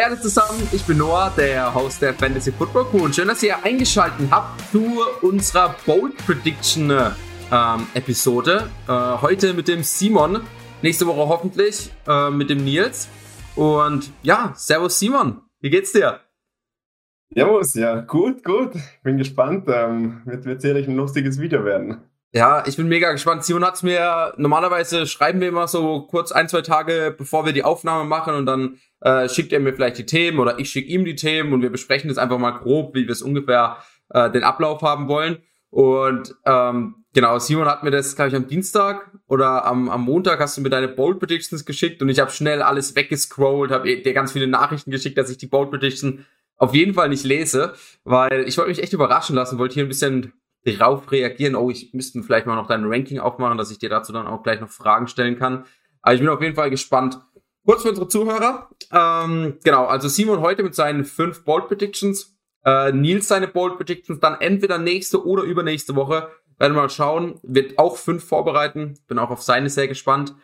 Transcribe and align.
Hey 0.00 0.06
alle 0.06 0.18
zusammen, 0.18 0.66
ich 0.72 0.82
bin 0.86 0.96
Noah, 0.96 1.30
der 1.36 1.74
Host 1.74 2.00
der 2.00 2.14
Fantasy 2.14 2.50
Football 2.52 2.86
Crew 2.86 3.04
und 3.04 3.14
schön, 3.14 3.28
dass 3.28 3.42
ihr 3.42 3.62
eingeschaltet 3.62 4.30
habt 4.30 4.58
zu 4.72 4.98
unserer 5.20 5.76
Bold 5.84 6.16
Prediction 6.24 6.90
ähm, 6.90 7.86
Episode. 7.92 8.70
Äh, 8.88 8.92
heute 8.92 9.52
mit 9.52 9.68
dem 9.68 9.82
Simon, 9.82 10.40
nächste 10.80 11.06
Woche 11.06 11.28
hoffentlich 11.28 11.92
äh, 12.08 12.30
mit 12.30 12.48
dem 12.48 12.64
Nils. 12.64 13.10
Und 13.56 14.10
ja, 14.22 14.54
Servus 14.56 14.98
Simon, 14.98 15.42
wie 15.60 15.68
geht's 15.68 15.92
dir? 15.92 16.20
Servus, 17.34 17.74
ja, 17.74 18.00
gut, 18.00 18.42
gut. 18.42 18.72
Bin 19.02 19.18
gespannt. 19.18 19.68
Ähm, 19.68 20.22
wird, 20.24 20.46
wird 20.46 20.62
sicherlich 20.62 20.88
ein 20.88 20.96
lustiges 20.96 21.38
Video 21.38 21.62
werden. 21.66 22.00
Ja, 22.32 22.64
ich 22.66 22.78
bin 22.78 22.88
mega 22.88 23.12
gespannt. 23.12 23.44
Simon 23.44 23.66
hat's 23.66 23.82
mir, 23.82 24.32
normalerweise 24.38 25.06
schreiben 25.06 25.42
wir 25.42 25.48
immer 25.48 25.68
so 25.68 26.06
kurz 26.06 26.32
ein, 26.32 26.48
zwei 26.48 26.62
Tage, 26.62 27.14
bevor 27.18 27.44
wir 27.44 27.52
die 27.52 27.64
Aufnahme 27.64 28.04
machen 28.04 28.34
und 28.34 28.46
dann 28.46 28.78
äh, 29.00 29.28
schickt 29.28 29.52
er 29.52 29.60
mir 29.60 29.72
vielleicht 29.72 29.98
die 29.98 30.06
Themen 30.06 30.38
oder 30.38 30.58
ich 30.58 30.70
schicke 30.70 30.90
ihm 30.90 31.04
die 31.04 31.14
Themen 31.14 31.52
und 31.52 31.62
wir 31.62 31.70
besprechen 31.70 32.08
das 32.08 32.18
einfach 32.18 32.38
mal 32.38 32.52
grob, 32.52 32.94
wie 32.94 33.04
wir 33.04 33.12
es 33.12 33.22
ungefähr 33.22 33.78
äh, 34.10 34.30
den 34.30 34.44
Ablauf 34.44 34.82
haben 34.82 35.08
wollen. 35.08 35.38
Und 35.70 36.34
ähm, 36.44 36.96
genau, 37.14 37.38
Simon 37.38 37.66
hat 37.66 37.84
mir 37.84 37.90
das, 37.90 38.16
glaube 38.16 38.30
ich, 38.30 38.36
am 38.36 38.48
Dienstag 38.48 39.10
oder 39.26 39.64
am, 39.64 39.88
am 39.88 40.02
Montag 40.02 40.40
hast 40.40 40.56
du 40.56 40.60
mir 40.60 40.70
deine 40.70 40.88
Bold 40.88 41.18
Predictions 41.18 41.64
geschickt 41.64 42.02
und 42.02 42.08
ich 42.08 42.18
habe 42.18 42.30
schnell 42.30 42.62
alles 42.62 42.96
weggescrollt, 42.96 43.70
habe 43.70 44.02
dir 44.02 44.12
ganz 44.12 44.32
viele 44.32 44.48
Nachrichten 44.48 44.90
geschickt, 44.90 45.16
dass 45.16 45.30
ich 45.30 45.38
die 45.38 45.46
Bold 45.46 45.70
Prediction 45.70 46.26
auf 46.56 46.74
jeden 46.74 46.94
Fall 46.94 47.08
nicht 47.08 47.24
lese, 47.24 47.72
weil 48.04 48.44
ich 48.46 48.58
wollte 48.58 48.70
mich 48.70 48.82
echt 48.82 48.92
überraschen 48.92 49.34
lassen, 49.34 49.58
wollte 49.58 49.74
hier 49.74 49.84
ein 49.84 49.88
bisschen 49.88 50.34
drauf 50.64 51.10
reagieren. 51.10 51.54
Oh, 51.54 51.70
ich 51.70 51.94
müsste 51.94 52.22
vielleicht 52.22 52.46
mal 52.46 52.56
noch 52.56 52.66
dein 52.66 52.84
Ranking 52.84 53.18
aufmachen, 53.18 53.56
dass 53.56 53.70
ich 53.70 53.78
dir 53.78 53.88
dazu 53.88 54.12
dann 54.12 54.26
auch 54.26 54.42
gleich 54.42 54.60
noch 54.60 54.68
Fragen 54.68 55.08
stellen 55.08 55.38
kann. 55.38 55.64
Aber 56.02 56.14
ich 56.14 56.20
bin 56.20 56.28
auf 56.28 56.42
jeden 56.42 56.54
Fall 56.54 56.70
gespannt. 56.70 57.18
Kurz 57.70 57.82
für 57.82 57.90
unsere 57.90 58.08
Zuhörer. 58.08 58.68
Ähm, 58.90 59.58
genau, 59.62 59.86
also 59.86 60.08
Simon 60.08 60.40
heute 60.40 60.64
mit 60.64 60.74
seinen 60.74 61.04
fünf 61.04 61.44
Bold 61.44 61.68
Predictions. 61.68 62.36
Äh, 62.64 62.90
Nils 62.90 63.28
seine 63.28 63.46
Bold 63.46 63.76
Predictions 63.76 64.18
dann 64.18 64.40
entweder 64.40 64.76
nächste 64.76 65.24
oder 65.24 65.44
übernächste 65.44 65.94
Woche. 65.94 66.30
Werden 66.58 66.74
wir 66.74 66.82
mal 66.82 66.90
schauen. 66.90 67.38
Wird 67.44 67.78
auch 67.78 67.96
fünf 67.96 68.24
vorbereiten. 68.24 68.98
Bin 69.06 69.20
auch 69.20 69.30
auf 69.30 69.42
seine 69.42 69.70
sehr 69.70 69.86
gespannt. 69.86 70.34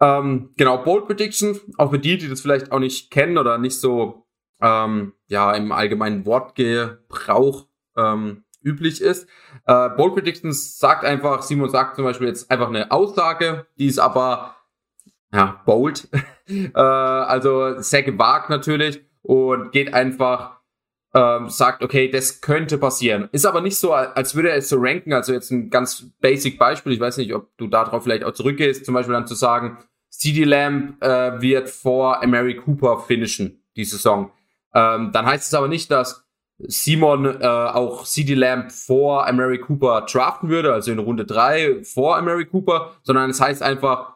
Ähm, 0.00 0.50
genau, 0.56 0.78
Bold 0.78 1.08
Predictions. 1.08 1.62
Auch 1.78 1.90
für 1.90 1.98
die, 1.98 2.16
die 2.16 2.28
das 2.28 2.42
vielleicht 2.42 2.70
auch 2.70 2.78
nicht 2.78 3.10
kennen 3.10 3.38
oder 3.38 3.58
nicht 3.58 3.80
so 3.80 4.24
ähm, 4.60 5.14
ja 5.26 5.52
im 5.54 5.72
allgemeinen 5.72 6.24
Wortgebrauch 6.26 7.66
ähm, 7.96 8.44
üblich 8.62 9.00
ist. 9.00 9.26
Äh, 9.66 9.88
Bold 9.88 10.14
Predictions 10.14 10.78
sagt 10.78 11.04
einfach, 11.04 11.42
Simon 11.42 11.70
sagt 11.70 11.96
zum 11.96 12.04
Beispiel 12.04 12.28
jetzt 12.28 12.52
einfach 12.52 12.68
eine 12.68 12.92
Aussage, 12.92 13.66
die 13.80 13.86
ist 13.86 13.98
aber 13.98 14.54
ja, 15.32 15.62
bold, 15.64 16.08
äh, 16.48 16.78
also 16.78 17.80
sehr 17.80 18.02
gewagt 18.02 18.50
natürlich 18.50 19.00
und 19.22 19.72
geht 19.72 19.94
einfach, 19.94 20.60
ähm, 21.14 21.48
sagt, 21.48 21.82
okay, 21.82 22.10
das 22.10 22.40
könnte 22.40 22.78
passieren. 22.78 23.28
Ist 23.32 23.44
aber 23.44 23.60
nicht 23.60 23.76
so, 23.76 23.92
als 23.92 24.34
würde 24.34 24.50
er 24.50 24.56
es 24.56 24.68
so 24.68 24.76
ranken, 24.78 25.12
also 25.12 25.32
jetzt 25.32 25.50
ein 25.50 25.68
ganz 25.70 26.06
basic 26.20 26.58
Beispiel, 26.58 26.92
ich 26.92 27.00
weiß 27.00 27.18
nicht, 27.18 27.34
ob 27.34 27.56
du 27.58 27.66
darauf 27.66 28.04
vielleicht 28.04 28.24
auch 28.24 28.32
zurückgehst, 28.32 28.84
zum 28.84 28.94
Beispiel 28.94 29.14
dann 29.14 29.26
zu 29.26 29.34
sagen, 29.34 29.78
CD 30.08 30.44
Lamb 30.44 31.02
äh, 31.02 31.40
wird 31.40 31.68
vor 31.68 32.24
Mary 32.26 32.56
Cooper 32.56 33.00
finishen, 33.00 33.62
die 33.76 33.84
Saison. 33.84 34.30
Ähm, 34.74 35.10
dann 35.12 35.26
heißt 35.26 35.46
es 35.46 35.54
aber 35.54 35.68
nicht, 35.68 35.90
dass 35.90 36.26
Simon 36.58 37.26
äh, 37.26 37.46
auch 37.46 38.04
CD 38.04 38.34
Lamb 38.34 38.70
vor 38.72 39.30
Mary 39.32 39.58
Cooper 39.58 40.02
draften 40.02 40.48
würde, 40.48 40.72
also 40.72 40.92
in 40.92 40.98
Runde 40.98 41.24
drei 41.24 41.82
vor 41.82 42.20
Mary 42.22 42.46
Cooper, 42.46 42.92
sondern 43.02 43.30
es 43.30 43.40
heißt 43.40 43.62
einfach, 43.62 44.11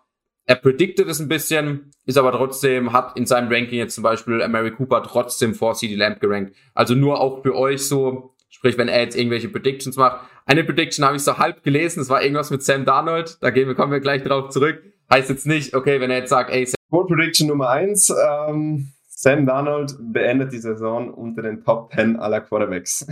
er 0.47 0.57
predicted 0.57 1.09
es 1.09 1.21
ein 1.21 1.29
bisschen, 1.29 1.91
ist 2.05 2.17
aber 2.17 2.33
trotzdem, 2.33 2.93
hat 2.93 3.17
in 3.17 3.27
seinem 3.27 3.53
Ranking 3.53 3.79
jetzt 3.79 3.97
zum 3.97 4.05
Beispiel 4.05 4.47
Mary 4.49 4.71
Cooper 4.71 5.03
trotzdem 5.03 5.55
vor 5.55 5.75
CD 5.75 5.97
Lamb 5.97 6.21
gerankt. 6.21 6.57
Also 6.73 6.95
nur 6.95 7.21
auch 7.21 7.43
für 7.43 7.55
euch 7.57 7.87
so, 7.87 8.35
sprich, 8.49 8.79
wenn 8.79 8.89
er 8.89 9.01
jetzt 9.03 9.17
irgendwelche 9.17 9.49
Predictions 9.49 9.97
macht. 9.97 10.25
Eine 10.47 10.63
Prediction 10.63 11.05
habe 11.05 11.17
ich 11.17 11.25
so 11.25 11.39
halb 11.39 11.65
gelesen, 11.65 12.01
das 12.01 12.09
war 12.09 12.23
irgendwas 12.23 12.51
mit 12.51 12.63
Sam 12.63 12.85
Darnold, 12.85 13.39
da 13.41 13.51
gehen 13.51 13.67
wir, 13.67 13.75
kommen 13.75 13.93
wir 13.93 14.01
gleich 14.01 14.23
drauf 14.23 14.51
zurück. 14.51 14.83
Heißt 15.13 15.31
jetzt 15.31 15.47
nicht, 15.47 15.75
okay, 15.75 16.01
wenn 16.01 16.11
er 16.11 16.19
jetzt 16.19 16.31
sagt, 16.31 16.51
ey, 16.51 16.65
Sam 16.65 16.77
Bold 16.91 17.09
Prediction 17.09 17.49
Nummer 17.49 17.71
eins, 17.71 18.11
ähm, 18.11 18.93
Sam 19.09 19.47
Darnold 19.47 19.97
beendet 19.99 20.53
die 20.53 20.59
Saison 20.59 21.13
unter 21.13 21.43
den 21.43 21.65
Top 21.65 21.93
10 21.93 22.17
aller 22.17 22.41
Quarterbacks. 22.41 23.07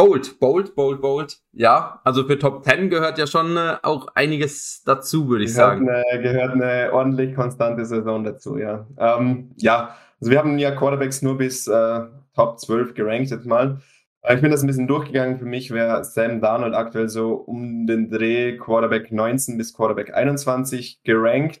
Bold, 0.00 0.40
bold, 0.40 0.74
bold, 0.74 1.00
bold. 1.02 1.38
Ja, 1.52 2.00
also 2.04 2.24
für 2.24 2.38
Top 2.38 2.64
10 2.64 2.88
gehört 2.88 3.18
ja 3.18 3.26
schon 3.26 3.56
äh, 3.56 3.76
auch 3.82 4.08
einiges 4.14 4.82
dazu, 4.84 5.28
würde 5.28 5.44
ich 5.44 5.54
gehört 5.54 5.78
sagen. 5.78 5.90
Eine, 5.90 6.22
gehört 6.22 6.52
eine 6.52 6.90
ordentlich 6.92 7.34
konstante 7.34 7.84
Saison 7.84 8.24
dazu, 8.24 8.56
ja. 8.56 8.86
Ähm, 8.98 9.50
ja, 9.56 9.96
also 10.20 10.30
wir 10.30 10.38
haben 10.38 10.58
ja 10.58 10.70
Quarterbacks 10.70 11.20
nur 11.20 11.36
bis 11.36 11.66
äh, 11.66 12.00
Top 12.34 12.58
12 12.58 12.94
gerankt 12.94 13.30
jetzt 13.30 13.44
mal. 13.44 13.80
Ich 14.28 14.40
bin 14.40 14.50
das 14.50 14.62
ein 14.62 14.66
bisschen 14.66 14.86
durchgegangen. 14.86 15.38
Für 15.38 15.44
mich 15.44 15.70
wäre 15.70 16.04
Sam 16.04 16.40
Darnold 16.40 16.74
aktuell 16.74 17.08
so 17.08 17.34
um 17.34 17.86
den 17.86 18.08
Dreh 18.10 18.56
Quarterback 18.56 19.12
19 19.12 19.58
bis 19.58 19.74
Quarterback 19.74 20.14
21 20.14 21.02
gerankt. 21.04 21.60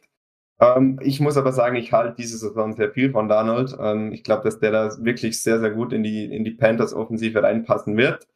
Ähm, 0.60 1.00
ich 1.02 1.20
muss 1.20 1.36
aber 1.36 1.52
sagen, 1.52 1.76
ich 1.76 1.92
halte 1.92 2.14
diese 2.16 2.36
Saison 2.36 2.74
sehr 2.74 2.90
viel 2.90 3.10
von 3.12 3.28
Darnold. 3.28 3.76
Ähm, 3.80 4.12
ich 4.12 4.22
glaube, 4.22 4.42
dass 4.44 4.58
der 4.58 4.70
da 4.70 4.90
wirklich 5.04 5.42
sehr, 5.42 5.58
sehr 5.58 5.70
gut 5.70 5.92
in 5.92 6.02
die, 6.02 6.24
in 6.24 6.44
die 6.44 6.50
Panthers-Offensive 6.52 7.42
reinpassen 7.42 7.96
wird. 7.96 8.28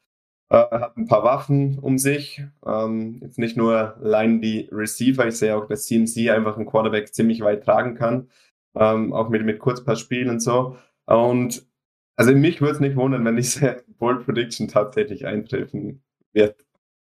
Äh, 0.49 0.57
hat 0.57 0.97
ein 0.97 1.07
paar 1.07 1.25
Waffen 1.25 1.79
um 1.79 1.99
sich. 1.99 2.43
Ähm, 2.67 3.19
jetzt 3.21 3.39
nicht 3.39 3.57
nur 3.57 3.97
allein 3.97 4.41
die 4.41 4.69
Receiver. 4.73 5.27
Ich 5.27 5.37
sehe 5.37 5.55
auch, 5.57 5.67
dass 5.67 5.87
CMC 5.87 6.31
einfach 6.31 6.57
einen 6.57 6.67
Quarterback 6.67 7.15
ziemlich 7.15 7.43
weit 7.43 7.65
tragen 7.65 7.95
kann. 7.95 8.31
Ähm, 8.75 9.13
auch 9.13 9.29
mit, 9.29 9.45
mit 9.45 9.59
Kurzpassspielen 9.59 10.31
und 10.31 10.41
so. 10.41 10.77
Und 11.07 11.67
also 12.17 12.33
mich 12.33 12.61
würde 12.61 12.75
es 12.75 12.81
nicht 12.81 12.97
wundern, 12.97 13.25
wenn 13.25 13.37
diese 13.37 13.85
Bold 13.99 14.25
Prediction 14.25 14.69
tatsächlich 14.69 15.27
eintreffen 15.27 16.03
wird. 16.33 16.65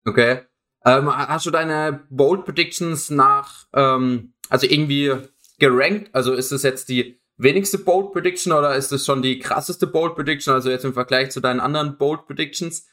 Okay. 0.05 0.41
Ähm, 0.85 1.15
hast 1.15 1.47
du 1.47 1.51
deine 1.51 2.05
Bold 2.11 2.45
Predictions 2.45 3.11
nach 3.11 3.67
ähm, 3.75 4.35
also 4.49 4.67
irgendwie 4.67 5.13
gerankt? 5.59 6.11
Also 6.13 6.35
ist 6.35 6.53
das 6.53 6.63
jetzt 6.63 6.89
die 6.89 7.21
wenigste 7.37 7.79
Bold 7.79 8.13
Prediction 8.13 8.53
oder 8.53 8.75
ist 8.75 8.93
das 8.93 9.05
schon 9.05 9.23
die 9.23 9.39
krasseste 9.39 9.87
Bold 9.87 10.15
Prediction? 10.15 10.55
Also 10.55 10.71
jetzt 10.71 10.85
im 10.85 10.95
Vergleich 10.95 11.31
zu 11.31 11.41
deinen 11.41 11.61
anderen 11.61 11.97
Bold 11.99 12.27
Predictions? 12.27 12.89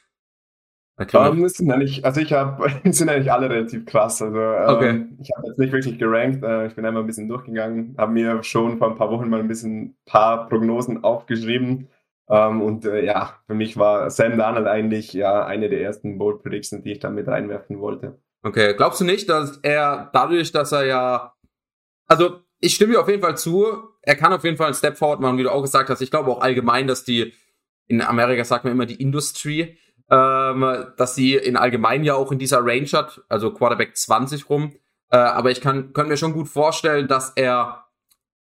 Um, 0.96 1.48
sind 1.48 1.72
eigentlich, 1.72 2.06
also 2.06 2.22
ich 2.22 2.32
habe, 2.34 2.70
sind 2.92 3.10
eigentlich 3.10 3.32
alle 3.32 3.50
relativ 3.50 3.86
krass. 3.86 4.22
Also 4.22 4.38
okay. 4.38 4.90
ähm, 4.90 5.18
ich 5.20 5.30
habe 5.36 5.48
jetzt 5.48 5.58
nicht 5.58 5.74
wirklich 5.74 5.98
gerankt. 5.98 6.44
Äh, 6.44 6.68
ich 6.68 6.76
bin 6.76 6.86
einmal 6.86 7.02
ein 7.02 7.08
bisschen 7.08 7.28
durchgegangen, 7.28 7.96
habe 7.98 8.12
mir 8.12 8.44
schon 8.44 8.78
vor 8.78 8.92
ein 8.92 8.96
paar 8.96 9.10
Wochen 9.10 9.28
mal 9.28 9.40
ein 9.40 9.48
bisschen 9.48 9.98
paar 10.06 10.48
Prognosen 10.48 11.04
aufgeschrieben. 11.04 11.90
Ähm, 12.30 12.62
und 12.62 12.86
äh, 12.86 13.04
ja, 13.04 13.38
für 13.48 13.56
mich 13.56 13.76
war 13.76 14.10
Sam 14.12 14.38
Darnold 14.38 14.68
eigentlich 14.68 15.14
ja 15.14 15.46
eine 15.46 15.68
der 15.68 15.82
ersten 15.82 16.20
Bold 16.20 16.44
Predictions, 16.44 16.84
die 16.84 16.92
ich 16.92 17.00
da 17.00 17.10
mit 17.10 17.28
reinwerfen 17.28 17.80
wollte. 17.80 18.20
Okay, 18.44 18.76
glaubst 18.76 19.02
du 19.02 19.06
nicht, 19.06 19.30
dass 19.30 19.58
er 19.64 20.12
dadurch, 20.14 20.52
dass 20.52 20.72
er 20.74 20.86
ja 20.86 21.33
also 22.08 22.42
ich 22.60 22.76
stimme 22.76 22.94
dir 22.94 23.02
auf 23.02 23.10
jeden 23.10 23.22
Fall 23.22 23.38
zu. 23.38 23.66
Er 24.02 24.16
kann 24.16 24.34
auf 24.34 24.44
jeden 24.44 24.58
Fall 24.58 24.68
einen 24.68 24.76
Step 24.76 24.98
forward 24.98 25.20
machen, 25.20 25.38
wie 25.38 25.44
du 25.44 25.52
auch 25.52 25.62
gesagt 25.62 25.90
hast. 25.90 26.02
Ich 26.02 26.12
glaube 26.12 26.32
auch 26.32 26.42
allgemein, 26.42 26.88
dass 26.88 27.04
die, 27.04 27.34
in 27.88 28.02
Amerika 28.02 28.44
sagt 28.46 28.64
man 28.64 28.74
immer 28.74 28.86
die 28.86 29.02
Industry, 29.02 29.78
ähm, 30.10 30.86
dass 30.98 31.16
sie 31.16 31.36
in 31.36 31.58
allgemein 31.58 32.04
ja 32.04 32.16
auch 32.16 32.32
in 32.32 32.40
dieser 32.40 32.66
Range 32.66 32.88
hat, 32.94 33.22
also 33.30 33.52
Quarterback 33.52 33.98
20 33.98 34.50
rum. 34.50 34.76
Äh, 35.10 35.18
aber 35.18 35.52
ich 35.52 35.62
kann, 35.62 35.94
kann 35.94 36.08
mir 36.08 36.18
schon 36.18 36.34
gut 36.34 36.48
vorstellen, 36.48 37.08
dass 37.08 37.32
er 37.36 37.86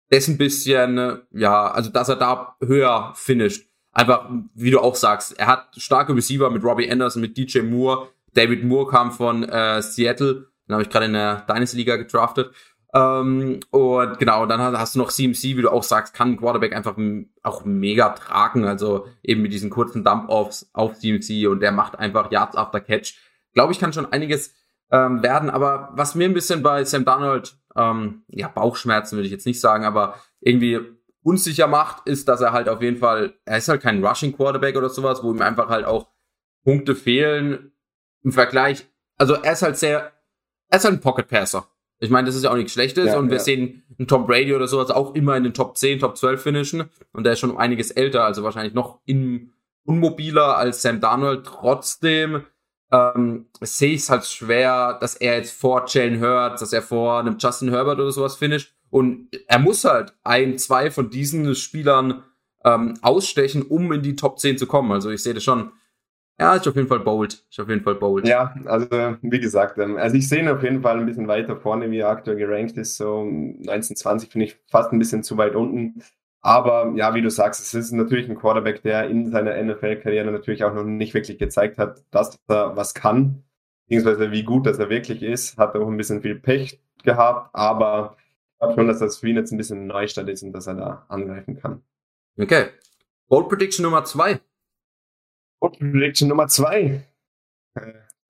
das 0.09 0.27
ein 0.27 0.37
bisschen, 0.37 1.21
ja, 1.31 1.71
also 1.71 1.89
dass 1.89 2.09
er 2.09 2.17
da 2.17 2.57
höher 2.61 3.13
finisht. 3.15 3.69
Einfach, 3.93 4.29
wie 4.53 4.71
du 4.71 4.79
auch 4.79 4.95
sagst, 4.95 5.37
er 5.39 5.47
hat 5.47 5.67
starke 5.77 6.15
Receiver 6.15 6.49
mit 6.49 6.63
Robbie 6.63 6.89
Anderson, 6.89 7.21
mit 7.21 7.37
DJ 7.37 7.59
Moore. 7.59 8.09
David 8.33 8.63
Moore 8.63 8.89
kam 8.89 9.11
von 9.11 9.43
äh, 9.43 9.81
Seattle, 9.81 10.47
den 10.67 10.73
habe 10.73 10.83
ich 10.83 10.89
gerade 10.89 11.05
in 11.05 11.13
der 11.13 11.45
Dynasty 11.47 11.77
Liga 11.77 11.97
gedraftet. 11.97 12.53
Ähm, 12.93 13.61
und 13.71 14.19
genau, 14.19 14.45
dann 14.45 14.59
hast 14.61 14.95
du 14.95 14.99
noch 14.99 15.11
CMC, 15.11 15.43
wie 15.43 15.61
du 15.61 15.69
auch 15.69 15.83
sagst, 15.83 16.13
kann 16.13 16.37
Quarterback 16.37 16.75
einfach 16.75 16.97
auch 17.43 17.65
mega 17.65 18.09
tragen. 18.09 18.65
Also 18.65 19.07
eben 19.23 19.41
mit 19.41 19.53
diesen 19.53 19.69
kurzen 19.69 20.03
Dump-Offs 20.03 20.69
auf 20.73 20.99
CMC 20.99 21.47
und 21.47 21.61
der 21.61 21.71
macht 21.71 21.97
einfach 21.97 22.31
Yards 22.31 22.55
after 22.57 22.81
Catch. 22.81 23.15
Glaube 23.53 23.71
ich, 23.73 23.79
kann 23.79 23.93
schon 23.93 24.11
einiges 24.11 24.53
ähm, 24.91 25.23
werden. 25.23 25.49
Aber 25.49 25.89
was 25.93 26.15
mir 26.15 26.25
ein 26.25 26.33
bisschen 26.33 26.63
bei 26.63 26.83
Sam 26.83 27.05
Donald, 27.05 27.55
ähm, 27.75 28.23
ja, 28.27 28.47
Bauchschmerzen 28.49 29.15
würde 29.15 29.25
ich 29.25 29.31
jetzt 29.31 29.45
nicht 29.45 29.61
sagen, 29.61 29.85
aber 29.85 30.15
irgendwie 30.41 30.79
unsicher 31.23 31.67
macht, 31.67 32.07
ist, 32.07 32.27
dass 32.27 32.41
er 32.41 32.51
halt 32.51 32.67
auf 32.67 32.81
jeden 32.81 32.97
Fall, 32.97 33.35
er 33.45 33.57
ist 33.57 33.69
halt 33.69 33.81
kein 33.81 34.03
Rushing 34.03 34.35
Quarterback 34.35 34.75
oder 34.75 34.89
sowas, 34.89 35.23
wo 35.23 35.31
ihm 35.31 35.41
einfach 35.41 35.69
halt 35.69 35.85
auch 35.85 36.07
Punkte 36.63 36.95
fehlen 36.95 37.71
im 38.23 38.31
Vergleich. 38.31 38.87
Also 39.17 39.35
er 39.35 39.53
ist 39.53 39.61
halt 39.61 39.77
sehr, 39.77 40.11
er 40.69 40.77
ist 40.77 40.85
halt 40.85 40.95
ein 40.95 41.01
Pocket 41.01 41.27
Passer. 41.27 41.67
Ich 42.01 42.09
meine, 42.09 42.25
das 42.25 42.35
ist 42.35 42.43
ja 42.43 42.51
auch 42.51 42.55
nichts 42.55 42.73
Schlechtes 42.73 43.07
ja, 43.07 43.17
und 43.17 43.29
wir 43.29 43.37
ja. 43.37 43.43
sehen 43.43 43.83
einen 43.97 44.07
Tom 44.07 44.25
Brady 44.25 44.53
oder 44.53 44.67
sowas 44.67 44.89
auch 44.89 45.15
immer 45.15 45.37
in 45.37 45.43
den 45.43 45.53
Top 45.53 45.77
10, 45.77 45.99
Top 45.99 46.17
12 46.17 46.41
finishen 46.41 46.89
und 47.13 47.23
der 47.23 47.33
ist 47.33 47.39
schon 47.39 47.51
um 47.51 47.57
einiges 47.57 47.91
älter, 47.91 48.25
also 48.25 48.43
wahrscheinlich 48.43 48.73
noch 48.73 48.99
in, 49.05 49.53
unmobiler 49.85 50.57
als 50.57 50.81
Sam 50.81 50.99
Darnold. 50.99 51.45
Trotzdem 51.45 52.43
ähm, 52.91 53.45
sehe 53.61 53.93
ich 53.93 54.01
es 54.01 54.09
halt 54.09 54.25
schwer, 54.25 54.97
dass 54.99 55.15
er 55.15 55.37
jetzt 55.37 55.53
vor 55.53 55.85
Jalen 55.87 56.21
Hurts, 56.21 56.59
dass 56.59 56.73
er 56.73 56.81
vor 56.81 57.19
einem 57.19 57.37
Justin 57.39 57.69
Herbert 57.69 57.99
oder 57.99 58.11
sowas 58.11 58.35
finisht 58.35 58.73
Und 58.89 59.29
er 59.47 59.59
muss 59.59 59.85
halt 59.85 60.13
ein, 60.23 60.57
zwei 60.57 60.91
von 60.91 61.09
diesen 61.09 61.55
Spielern 61.55 62.23
ähm, 62.65 62.95
ausstechen, 63.01 63.63
um 63.63 63.91
in 63.91 64.01
die 64.01 64.15
Top 64.15 64.39
10 64.39 64.57
zu 64.57 64.67
kommen. 64.67 64.91
Also 64.91 65.09
ich 65.09 65.23
sehe 65.23 65.33
das 65.33 65.43
schon. 65.43 65.71
Ja, 66.41 66.55
ist 66.55 66.67
auf 66.67 66.75
jeden 66.75 66.87
Fall 66.87 67.01
bold. 67.01 67.33
Ist 67.51 67.59
auf 67.59 67.69
jeden 67.69 67.83
Fall 67.83 67.93
bold. 67.93 68.27
Ja, 68.27 68.55
also 68.65 68.87
wie 69.21 69.39
gesagt, 69.39 69.77
ähm, 69.77 69.97
also 69.97 70.15
ich 70.15 70.27
sehe 70.27 70.39
ihn 70.39 70.47
auf 70.47 70.63
jeden 70.63 70.81
Fall 70.81 70.97
ein 70.97 71.05
bisschen 71.05 71.27
weiter 71.27 71.55
vorne, 71.55 71.91
wie 71.91 71.99
er 71.99 72.09
aktuell 72.09 72.35
gerankt 72.35 72.77
ist. 72.77 72.97
So 72.97 73.19
1920 73.21 74.31
finde 74.31 74.45
ich 74.45 74.57
fast 74.67 74.91
ein 74.91 74.97
bisschen 74.97 75.21
zu 75.21 75.37
weit 75.37 75.53
unten. 75.53 76.01
Aber 76.41 76.93
ja, 76.95 77.13
wie 77.13 77.21
du 77.21 77.29
sagst, 77.29 77.61
es 77.61 77.75
ist 77.75 77.91
natürlich 77.91 78.27
ein 78.27 78.35
Quarterback, 78.35 78.81
der 78.81 79.07
in 79.07 79.29
seiner 79.29 79.61
NFL-Karriere 79.61 80.31
natürlich 80.31 80.63
auch 80.63 80.73
noch 80.73 80.83
nicht 80.83 81.13
wirklich 81.13 81.37
gezeigt 81.37 81.77
hat, 81.77 82.03
dass 82.09 82.39
er 82.47 82.75
was 82.75 82.95
kann, 82.95 83.43
beziehungsweise 83.85 84.31
wie 84.31 84.41
gut 84.41 84.65
dass 84.65 84.79
er 84.79 84.89
wirklich 84.89 85.21
ist. 85.21 85.59
Hat 85.59 85.75
auch 85.75 85.87
ein 85.87 85.97
bisschen 85.97 86.23
viel 86.23 86.39
Pech 86.39 86.81
gehabt, 87.03 87.51
aber 87.53 88.17
ich 88.17 88.57
glaube 88.57 88.73
schon, 88.73 88.87
dass 88.87 88.97
das 88.97 89.19
für 89.19 89.29
ihn 89.29 89.35
jetzt 89.35 89.51
ein 89.51 89.57
bisschen 89.57 89.85
Neustart 89.85 90.27
ist 90.27 90.41
und 90.41 90.53
dass 90.53 90.65
er 90.65 90.73
da 90.73 91.05
angreifen 91.07 91.59
kann. 91.59 91.83
Okay. 92.39 92.69
Bold 93.27 93.47
Prediction 93.47 93.83
Nummer 93.83 94.03
zwei. 94.05 94.39
Bold 95.61 95.79
Prediction 95.79 96.27
Nummer 96.27 96.47
zwei. 96.47 97.01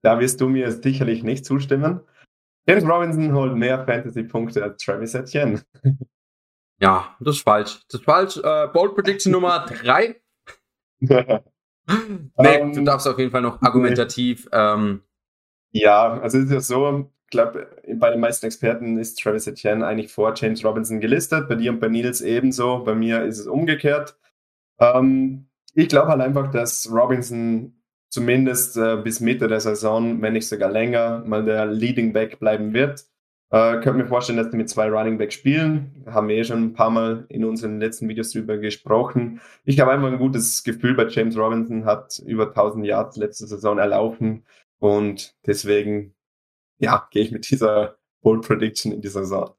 Da 0.02 0.20
wirst 0.20 0.40
du 0.40 0.48
mir 0.48 0.70
sicherlich 0.70 1.22
nicht 1.22 1.44
zustimmen. 1.44 2.00
James 2.68 2.84
Robinson 2.84 3.32
holt 3.32 3.56
mehr 3.56 3.84
Fantasy-Punkte 3.84 4.62
als 4.62 4.82
Travis 4.82 5.14
Etienne. 5.14 5.62
Ja, 6.80 7.16
das 7.20 7.36
ist 7.36 7.42
falsch. 7.42 7.80
Das 7.88 8.00
ist 8.00 8.04
falsch. 8.04 8.36
Äh, 8.36 8.68
Bold 8.72 8.94
Prediction 8.94 9.32
Nummer 9.32 9.66
drei. 9.66 10.20
nee, 11.00 11.40
um, 11.86 12.72
du 12.72 12.78
ähm, 12.78 12.84
darfst 12.84 13.08
auf 13.08 13.18
jeden 13.18 13.30
Fall 13.30 13.42
noch 13.42 13.60
argumentativ. 13.62 14.48
Ähm, 14.52 15.02
ja, 15.70 16.20
also 16.20 16.38
es 16.38 16.44
ist 16.44 16.52
ja 16.52 16.60
so, 16.60 17.10
ich 17.24 17.30
glaube, 17.30 17.68
bei 17.94 18.10
den 18.10 18.20
meisten 18.20 18.46
Experten 18.46 18.98
ist 18.98 19.18
Travis 19.20 19.46
Etienne 19.46 19.86
eigentlich 19.86 20.12
vor 20.12 20.34
James 20.36 20.64
Robinson 20.64 21.00
gelistet. 21.00 21.48
Bei 21.48 21.54
dir 21.54 21.72
und 21.72 21.80
bei 21.80 21.88
Nils 21.88 22.20
ebenso. 22.20 22.84
Bei 22.84 22.94
mir 22.94 23.24
ist 23.24 23.38
es 23.38 23.46
umgekehrt. 23.46 24.18
Ähm, 24.78 25.48
ich 25.74 25.88
glaube 25.88 26.08
halt 26.08 26.20
einfach, 26.20 26.50
dass 26.50 26.90
Robinson 26.90 27.74
zumindest 28.10 28.76
äh, 28.76 28.96
bis 28.96 29.20
Mitte 29.20 29.48
der 29.48 29.60
Saison, 29.60 30.20
wenn 30.20 30.34
nicht 30.34 30.46
sogar 30.48 30.70
länger, 30.70 31.24
mal 31.26 31.44
der 31.44 31.66
Leading 31.66 32.12
Back 32.12 32.38
bleiben 32.38 32.74
wird. 32.74 33.06
Äh, 33.50 33.80
könnte 33.80 33.94
mir 33.94 34.06
vorstellen, 34.06 34.38
dass 34.38 34.50
die 34.50 34.56
mit 34.56 34.68
zwei 34.68 34.90
Running 34.90 35.18
Back 35.18 35.32
spielen. 35.32 36.04
Haben 36.06 36.28
wir 36.28 36.36
eh 36.36 36.44
schon 36.44 36.62
ein 36.62 36.72
paar 36.74 36.90
Mal 36.90 37.26
in 37.28 37.44
unseren 37.44 37.80
letzten 37.80 38.08
Videos 38.08 38.32
drüber 38.32 38.58
gesprochen. 38.58 39.40
Ich 39.64 39.80
habe 39.80 39.92
einfach 39.92 40.08
ein 40.08 40.18
gutes 40.18 40.62
Gefühl 40.62 40.94
bei 40.94 41.06
James 41.06 41.36
Robinson, 41.36 41.84
hat 41.84 42.18
über 42.26 42.48
1000 42.48 42.86
Yards 42.86 43.16
letzte 43.16 43.46
Saison 43.46 43.78
erlaufen 43.78 44.44
und 44.78 45.34
deswegen, 45.46 46.14
ja, 46.78 47.08
gehe 47.10 47.22
ich 47.22 47.32
mit 47.32 47.50
dieser 47.50 47.96
Bold 48.22 48.42
Prediction 48.42 48.92
in 48.92 49.00
die 49.00 49.08
Saison. 49.08 49.54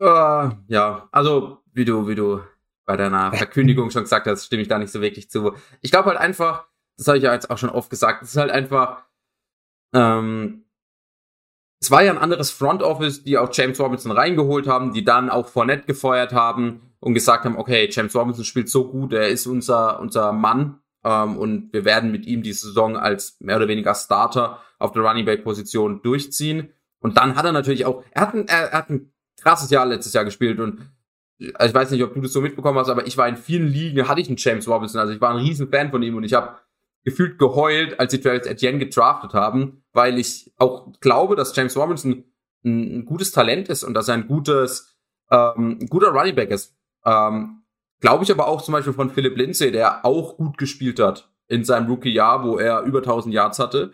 Uh, 0.00 0.50
ja, 0.68 1.08
also 1.10 1.58
wie 1.72 1.84
du, 1.84 2.06
wie 2.06 2.14
du 2.14 2.42
bei 2.86 2.96
deiner 2.96 3.32
Verkündigung 3.32 3.90
schon 3.90 4.04
gesagt 4.04 4.26
hast, 4.26 4.46
stimme 4.46 4.62
ich 4.62 4.68
da 4.68 4.78
nicht 4.78 4.92
so 4.92 5.00
wirklich 5.00 5.28
zu. 5.28 5.54
Ich 5.82 5.90
glaube 5.90 6.08
halt 6.08 6.18
einfach, 6.18 6.66
das 6.96 7.08
habe 7.08 7.18
ich 7.18 7.24
ja 7.24 7.34
jetzt 7.34 7.50
auch 7.50 7.58
schon 7.58 7.70
oft 7.70 7.90
gesagt, 7.90 8.22
es 8.22 8.30
ist 8.30 8.36
halt 8.36 8.50
einfach, 8.50 9.04
ähm, 9.94 10.64
es 11.80 11.90
war 11.90 12.02
ja 12.02 12.10
ein 12.10 12.18
anderes 12.18 12.50
Front 12.50 12.82
Office, 12.82 13.22
die 13.22 13.36
auch 13.36 13.50
James 13.52 13.78
Robinson 13.78 14.12
reingeholt 14.12 14.66
haben, 14.66 14.92
die 14.92 15.04
dann 15.04 15.28
auch 15.28 15.48
Fournette 15.48 15.84
gefeuert 15.84 16.32
haben 16.32 16.94
und 17.00 17.12
gesagt 17.12 17.44
haben, 17.44 17.58
okay, 17.58 17.88
James 17.90 18.14
Robinson 18.14 18.44
spielt 18.44 18.70
so 18.70 18.88
gut, 18.88 19.12
er 19.12 19.28
ist 19.28 19.46
unser, 19.46 20.00
unser 20.00 20.32
Mann 20.32 20.80
ähm, 21.04 21.36
und 21.36 21.72
wir 21.72 21.84
werden 21.84 22.10
mit 22.10 22.26
ihm 22.26 22.42
die 22.42 22.52
Saison 22.52 22.96
als 22.96 23.36
mehr 23.40 23.56
oder 23.56 23.68
weniger 23.68 23.94
Starter 23.94 24.62
auf 24.78 24.92
der 24.92 25.02
Running 25.02 25.24
Back 25.24 25.44
Position 25.44 26.02
durchziehen. 26.02 26.72
Und 27.00 27.18
dann 27.18 27.36
hat 27.36 27.44
er 27.44 27.52
natürlich 27.52 27.84
auch, 27.84 28.02
er 28.10 28.22
hat 28.22 28.34
ein, 28.34 28.48
er, 28.48 28.72
hat 28.72 28.90
ein 28.90 29.12
krasses 29.40 29.70
Jahr 29.70 29.86
letztes 29.86 30.14
Jahr 30.14 30.24
gespielt 30.24 30.58
und 30.60 30.80
ich 31.38 31.74
weiß 31.74 31.90
nicht, 31.90 32.02
ob 32.02 32.14
du 32.14 32.20
das 32.20 32.32
so 32.32 32.40
mitbekommen 32.40 32.78
hast, 32.78 32.88
aber 32.88 33.06
ich 33.06 33.16
war 33.16 33.28
in 33.28 33.36
vielen 33.36 33.68
Ligen, 33.68 34.08
hatte 34.08 34.20
ich 34.20 34.28
einen 34.28 34.38
James 34.38 34.68
Robinson, 34.68 35.00
also 35.00 35.12
ich 35.12 35.20
war 35.20 35.30
ein 35.30 35.44
riesen 35.44 35.68
Fan 35.68 35.90
von 35.90 36.02
ihm 36.02 36.16
und 36.16 36.24
ich 36.24 36.34
habe 36.34 36.56
gefühlt 37.04 37.38
geheult, 37.38 38.00
als 38.00 38.12
sie 38.12 38.20
Travis 38.20 38.46
Etienne 38.46 38.78
gedraftet 38.78 39.32
haben, 39.34 39.84
weil 39.92 40.18
ich 40.18 40.52
auch 40.56 40.92
glaube, 41.00 41.36
dass 41.36 41.54
James 41.54 41.76
Robinson 41.76 42.24
ein, 42.64 42.98
ein 43.00 43.04
gutes 43.04 43.32
Talent 43.32 43.68
ist 43.68 43.84
und 43.84 43.94
dass 43.94 44.08
er 44.08 44.14
ein 44.14 44.26
gutes, 44.26 44.96
ähm, 45.30 45.78
ein 45.80 45.86
guter 45.86 46.08
Running 46.08 46.34
Back 46.34 46.50
ist. 46.50 46.74
Ähm, 47.04 47.62
glaube 48.00 48.24
ich 48.24 48.30
aber 48.30 48.48
auch 48.48 48.62
zum 48.62 48.72
Beispiel 48.72 48.92
von 48.92 49.10
Philipp 49.10 49.36
Lindsay, 49.36 49.70
der 49.70 50.04
auch 50.04 50.36
gut 50.36 50.58
gespielt 50.58 50.98
hat 50.98 51.30
in 51.48 51.64
seinem 51.64 51.86
Rookie-Jahr, 51.86 52.44
wo 52.44 52.58
er 52.58 52.82
über 52.82 52.98
1000 52.98 53.32
Yards 53.32 53.58
hatte. 53.58 53.92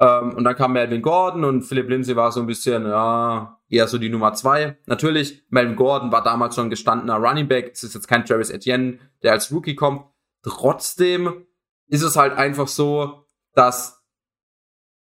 Ähm, 0.00 0.34
und 0.34 0.44
dann 0.44 0.56
kam 0.56 0.72
Melvin 0.72 1.02
Gordon 1.02 1.44
und 1.44 1.62
Philipp 1.62 1.90
Lindsay 1.90 2.16
war 2.16 2.32
so 2.32 2.40
ein 2.40 2.46
bisschen, 2.46 2.86
ja, 2.86 3.60
eher 3.68 3.86
so 3.86 3.98
die 3.98 4.08
Nummer 4.08 4.32
zwei. 4.32 4.78
Natürlich, 4.86 5.44
Melvin 5.50 5.76
Gordon 5.76 6.10
war 6.10 6.22
damals 6.22 6.54
schon 6.54 6.70
gestandener 6.70 7.16
Running 7.16 7.48
Back. 7.48 7.72
Es 7.74 7.84
ist 7.84 7.94
jetzt 7.94 8.08
kein 8.08 8.24
Travis 8.24 8.50
Etienne, 8.50 8.98
der 9.22 9.32
als 9.32 9.52
Rookie 9.52 9.74
kommt. 9.74 10.06
Trotzdem 10.42 11.44
ist 11.88 12.02
es 12.02 12.16
halt 12.16 12.32
einfach 12.32 12.66
so, 12.66 13.26
dass 13.54 14.02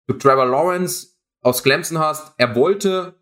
du 0.06 0.14
Trevor 0.14 0.46
Lawrence 0.46 1.18
aus 1.42 1.64
Clemson 1.64 1.98
hast. 1.98 2.32
Er 2.36 2.54
wollte, 2.54 3.14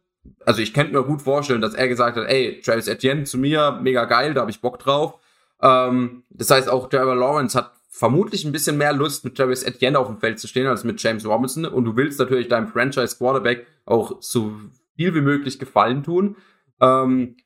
also 0.44 0.60
ich 0.60 0.74
könnte 0.74 0.92
mir 0.92 1.04
gut 1.04 1.22
vorstellen, 1.22 1.62
dass 1.62 1.74
er 1.74 1.88
gesagt 1.88 2.19
hat, 2.19 2.28
ey, 2.28 2.60
Travis 2.60 2.86
Etienne 2.86 3.24
zu 3.24 3.38
mir, 3.38 3.78
mega 3.80 4.04
geil, 4.04 4.34
da 4.34 4.42
habe 4.42 4.50
ich 4.50 4.60
Bock 4.60 4.78
drauf. 4.78 5.19
Ähm, 5.62 6.24
das 6.28 6.50
heißt, 6.50 6.69
auch 6.69 6.90
Trevor 6.90 7.16
Lawrence 7.16 7.56
hat 7.56 7.72
vermutlich 7.92 8.44
ein 8.44 8.52
bisschen 8.52 8.78
mehr 8.78 8.94
Lust, 8.94 9.22
mit 9.22 9.36
Travis 9.36 9.62
Etienne 9.62 9.98
auf 9.98 10.06
dem 10.06 10.16
Feld 10.16 10.40
zu 10.40 10.48
stehen, 10.48 10.66
als 10.66 10.82
mit 10.82 11.00
James 11.02 11.26
Robinson. 11.26 11.66
Und 11.66 11.84
du 11.84 11.94
willst 11.94 12.18
natürlich 12.18 12.48
deinem 12.48 12.68
Franchise 12.68 13.16
Quarterback 13.18 13.66
auch 13.84 14.16
so 14.20 14.54
viel 14.96 15.14
wie 15.14 15.20
möglich 15.20 15.58
Gefallen 15.58 16.02
tun. 16.02 16.36
Ähm, 16.80 17.36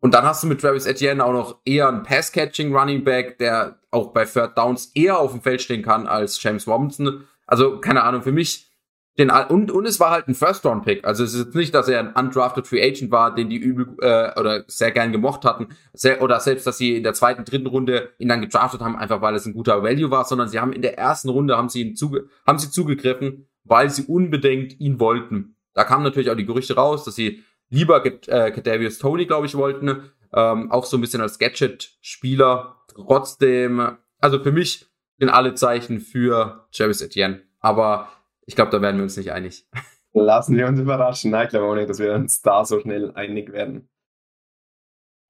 und 0.00 0.12
dann 0.12 0.24
hast 0.24 0.42
du 0.42 0.48
mit 0.48 0.60
Travis 0.60 0.86
Etienne 0.86 1.24
auch 1.24 1.32
noch 1.32 1.60
eher 1.64 1.88
einen 1.88 2.02
Pass-Catching 2.02 2.74
Running 2.74 3.04
Back, 3.04 3.38
der 3.38 3.78
auch 3.92 4.12
bei 4.12 4.24
Third 4.24 4.58
Downs 4.58 4.90
eher 4.94 5.18
auf 5.18 5.30
dem 5.30 5.40
Feld 5.40 5.62
stehen 5.62 5.82
kann 5.82 6.08
als 6.08 6.42
James 6.42 6.66
Robinson. 6.66 7.24
Also, 7.46 7.78
keine 7.78 8.02
Ahnung, 8.02 8.22
für 8.22 8.32
mich 8.32 8.71
den, 9.18 9.30
und, 9.30 9.70
und 9.70 9.86
es 9.86 10.00
war 10.00 10.10
halt 10.10 10.26
ein 10.26 10.34
First-Round-Pick. 10.34 11.04
Also 11.04 11.22
es 11.22 11.34
ist 11.34 11.46
jetzt 11.46 11.54
nicht, 11.54 11.74
dass 11.74 11.86
er 11.86 12.00
ein 12.00 12.12
undrafted 12.14 12.66
Free 12.66 12.82
Agent 12.82 13.10
war, 13.10 13.34
den 13.34 13.50
die 13.50 13.58
übel 13.58 13.94
äh, 14.00 14.38
oder 14.40 14.64
sehr 14.68 14.90
gern 14.90 15.12
gemocht 15.12 15.44
hatten. 15.44 15.68
Sehr, 15.92 16.22
oder 16.22 16.40
selbst, 16.40 16.66
dass 16.66 16.78
sie 16.78 16.96
in 16.96 17.02
der 17.02 17.12
zweiten, 17.12 17.44
dritten 17.44 17.66
Runde 17.66 18.10
ihn 18.18 18.28
dann 18.28 18.40
gedraftet 18.40 18.80
haben, 18.80 18.96
einfach 18.96 19.20
weil 19.20 19.34
es 19.34 19.44
ein 19.44 19.52
guter 19.52 19.82
Value 19.82 20.10
war, 20.10 20.24
sondern 20.24 20.48
sie 20.48 20.60
haben 20.60 20.72
in 20.72 20.80
der 20.80 20.98
ersten 20.98 21.28
Runde 21.28 21.58
haben 21.58 21.68
sie 21.68 21.82
ihn 21.82 21.96
zuge 21.96 22.28
haben 22.46 22.58
sie 22.58 22.70
zugegriffen, 22.70 23.48
weil 23.64 23.90
sie 23.90 24.04
unbedingt 24.04 24.80
ihn 24.80 24.98
wollten. 24.98 25.56
Da 25.74 25.84
kamen 25.84 26.04
natürlich 26.04 26.30
auch 26.30 26.36
die 26.36 26.46
Gerüchte 26.46 26.74
raus, 26.74 27.04
dass 27.04 27.14
sie 27.14 27.42
lieber 27.68 28.04
äh, 28.04 28.50
Kadavius 28.50 28.98
Tony, 28.98 29.26
glaube 29.26 29.46
ich, 29.46 29.54
wollten. 29.54 30.10
Ähm, 30.34 30.70
auch 30.70 30.86
so 30.86 30.96
ein 30.96 31.02
bisschen 31.02 31.20
als 31.20 31.38
Gadget-Spieler. 31.38 32.76
Trotzdem, 32.94 33.98
also 34.20 34.42
für 34.42 34.52
mich 34.52 34.86
sind 35.18 35.28
alle 35.28 35.54
Zeichen 35.54 36.00
für 36.00 36.66
Travis 36.72 37.02
Etienne. 37.02 37.42
Aber 37.60 38.08
ich 38.52 38.56
glaube, 38.56 38.70
da 38.70 38.82
werden 38.82 38.98
wir 38.98 39.04
uns 39.04 39.16
nicht 39.16 39.32
einig. 39.32 39.66
Lassen 40.12 40.58
wir 40.58 40.66
uns 40.66 40.78
überraschen. 40.78 41.30
Nein, 41.30 41.44
ich 41.44 41.48
glaube 41.48 41.66
auch 41.68 41.74
nicht, 41.74 41.88
dass 41.88 41.98
wir 41.98 42.12
uns 42.12 42.42
da 42.42 42.66
so 42.66 42.78
schnell 42.80 43.10
einig 43.14 43.50
werden. 43.50 43.88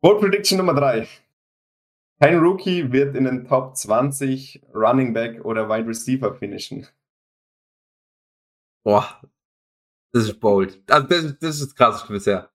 Bold 0.02 0.20
Prediction 0.20 0.58
Nummer 0.58 0.74
3. 0.74 1.06
Kein 2.20 2.40
Rookie 2.40 2.90
wird 2.90 3.14
in 3.14 3.22
den 3.22 3.46
Top 3.46 3.76
20 3.76 4.64
Running 4.74 5.12
Back 5.12 5.44
oder 5.44 5.68
Wide 5.68 5.86
Receiver 5.86 6.34
finishen. 6.34 6.88
Boah, 8.84 9.20
das 10.12 10.24
ist 10.24 10.40
bold. 10.40 10.82
Also 10.90 11.06
das, 11.06 11.38
das 11.38 11.60
ist 11.60 11.76
krass 11.76 12.04
bisher. 12.08 12.50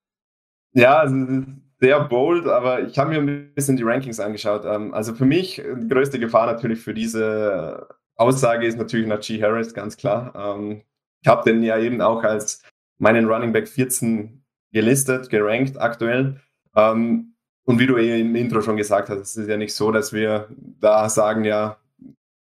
Ja, 0.74 0.98
also 0.98 1.46
sehr 1.80 2.04
bold, 2.04 2.46
aber 2.46 2.82
ich 2.82 2.98
habe 2.98 3.08
mir 3.08 3.20
ein 3.20 3.54
bisschen 3.54 3.78
die 3.78 3.84
Rankings 3.84 4.20
angeschaut. 4.20 4.66
Ähm, 4.66 4.92
also 4.92 5.14
für 5.14 5.24
mich 5.24 5.56
die 5.56 5.88
größte 5.88 6.18
Gefahr 6.18 6.44
natürlich 6.44 6.80
für 6.80 6.92
diese 6.92 7.88
Aussage 8.18 8.66
ist 8.66 8.76
natürlich 8.76 9.06
Najee 9.06 9.42
Harris, 9.42 9.72
ganz 9.72 9.96
klar. 9.96 10.34
Ähm, 10.36 10.82
ich 11.22 11.28
habe 11.28 11.50
den 11.50 11.62
ja 11.62 11.78
eben 11.78 12.00
auch 12.00 12.22
als 12.22 12.62
meinen 12.98 13.26
Running 13.26 13.52
Back 13.52 13.68
14 13.68 14.42
gelistet, 14.72 15.30
gerankt 15.30 15.80
aktuell. 15.80 16.40
Ähm, 16.76 17.34
und 17.64 17.78
wie 17.78 17.86
du 17.86 17.96
eh 17.96 18.20
im 18.20 18.34
Intro 18.34 18.60
schon 18.60 18.76
gesagt 18.76 19.08
hast, 19.08 19.20
es 19.20 19.36
ist 19.36 19.48
ja 19.48 19.56
nicht 19.56 19.74
so, 19.74 19.92
dass 19.92 20.12
wir 20.12 20.48
da 20.80 21.08
sagen, 21.08 21.44
ja, 21.44 21.78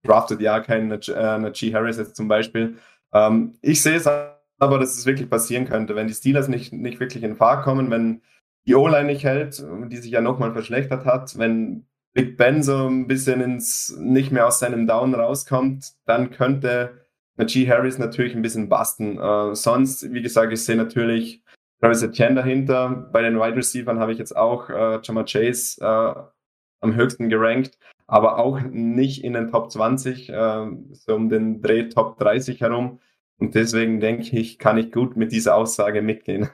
draftet 0.04 0.42
ja 0.42 0.60
kein 0.60 0.88
Najee 0.88 1.74
Harris 1.74 1.98
jetzt 1.98 2.16
zum 2.16 2.28
Beispiel. 2.28 2.78
ich 3.62 3.82
sehe 3.82 3.96
es 3.96 4.08
aber 4.60 4.80
dass 4.80 4.98
es 4.98 5.06
wirklich 5.06 5.30
passieren 5.30 5.66
könnte, 5.66 5.96
wenn 5.96 6.08
die 6.08 6.14
Steelers 6.14 6.48
nicht, 6.48 6.74
nicht 6.74 7.00
wirklich 7.00 7.24
in 7.24 7.36
Fahrt 7.36 7.64
kommen, 7.64 7.90
wenn 7.92 8.22
die 8.66 8.76
O-Line 8.76 9.06
nicht 9.06 9.24
hält, 9.24 9.64
die 9.90 9.98
sich 9.98 10.12
ja 10.12 10.22
nochmal 10.22 10.54
verschlechtert 10.54 11.06
hat, 11.06 11.38
wenn 11.38 11.86
Big 12.16 12.38
Ben 12.38 12.64
so 12.64 12.88
ein 12.88 13.08
bisschen 13.08 13.42
ins, 13.42 13.94
nicht 14.00 14.32
mehr 14.32 14.48
aus 14.48 14.60
seinem 14.60 14.88
Down 14.88 15.14
rauskommt, 15.14 15.92
dann 16.06 16.32
könnte 16.32 17.06
Najee 17.36 17.68
Harris 17.70 17.98
natürlich 17.98 18.34
ein 18.34 18.42
bisschen 18.42 18.70
basten. 18.70 19.20
Äh, 19.20 19.54
sonst, 19.54 20.14
wie 20.14 20.22
gesagt, 20.22 20.54
ich 20.54 20.64
sehe 20.64 20.78
natürlich 20.78 21.44
Travis 21.82 22.04
Etienne 22.04 22.36
dahinter. 22.36 23.10
Bei 23.12 23.22
den 23.22 23.38
Wide 23.38 23.58
Receivers 23.58 24.00
habe 24.00 24.14
ich 24.14 24.18
jetzt 24.18 24.36
auch 24.36 24.70
äh, 24.70 25.02
Jama 25.04 25.26
Chase 25.26 25.82
äh, 25.82 26.24
am 26.80 26.96
höchsten 26.96 27.28
gerankt, 27.28 27.78
aber 28.08 28.40
auch 28.40 28.62
nicht 28.62 29.26
in 29.26 29.34
den 29.34 29.52
Top 29.52 29.70
20, 29.70 30.30
äh, 30.30 30.68
so 30.94 31.16
um 31.16 31.28
den 31.28 31.62
Dreh 31.62 31.90
Top 31.90 32.18
30 32.18 32.62
herum. 32.62 33.02
Und 33.40 33.56
deswegen 33.56 34.00
denke 34.00 34.40
ich, 34.40 34.58
kann 34.58 34.78
ich 34.78 34.94
gut 34.94 35.18
mit 35.18 35.34
dieser 35.34 35.56
Aussage 35.58 36.02
mitgehen. 36.02 36.50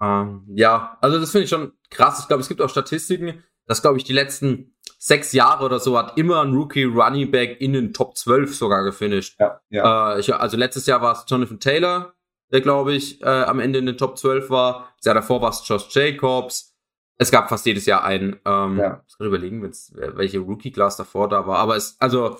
Ähm, 0.00 0.42
ja, 0.48 0.98
also 1.00 1.20
das 1.20 1.30
finde 1.30 1.44
ich 1.44 1.50
schon 1.50 1.72
krass. 1.90 2.18
Ich 2.18 2.26
glaube, 2.26 2.40
es 2.40 2.48
gibt 2.48 2.60
auch 2.60 2.68
Statistiken, 2.68 3.44
dass, 3.66 3.82
glaube 3.82 3.98
ich, 3.98 4.04
die 4.04 4.12
letzten 4.12 4.76
sechs 4.98 5.32
Jahre 5.32 5.64
oder 5.64 5.78
so 5.78 5.98
hat 5.98 6.16
immer 6.16 6.42
ein 6.42 6.52
Rookie 6.52 6.84
Running 6.84 7.30
Back 7.30 7.60
in 7.60 7.72
den 7.72 7.92
Top 7.92 8.16
12 8.16 8.54
sogar 8.54 8.82
gefinisht. 8.84 9.38
Ja, 9.38 9.60
ja. 9.70 10.14
Äh, 10.14 10.20
ich, 10.20 10.34
also 10.34 10.56
letztes 10.56 10.86
Jahr 10.86 11.02
war 11.02 11.12
es 11.12 11.24
Jonathan 11.28 11.60
Taylor, 11.60 12.14
der, 12.52 12.60
glaube 12.60 12.94
ich, 12.94 13.22
äh, 13.22 13.26
am 13.26 13.60
Ende 13.60 13.78
in 13.78 13.86
den 13.86 13.98
Top 13.98 14.18
12 14.18 14.50
war. 14.50 14.92
Das 14.96 15.06
Jahr 15.06 15.14
davor 15.14 15.42
war 15.42 15.50
es 15.50 15.66
Josh 15.66 15.88
Jacobs. 15.90 16.74
Es 17.18 17.30
gab 17.30 17.48
fast 17.48 17.66
jedes 17.66 17.86
Jahr 17.86 18.04
einen. 18.04 18.40
Ähm, 18.44 18.78
ja. 18.78 19.02
Ich 19.06 19.16
kann 19.16 19.26
überlegen, 19.26 19.62
welche 19.62 20.38
Rookie-Class 20.38 20.96
davor 20.96 21.28
da 21.28 21.46
war. 21.46 21.58
Aber 21.58 21.76
es, 21.76 21.96
also, 21.98 22.38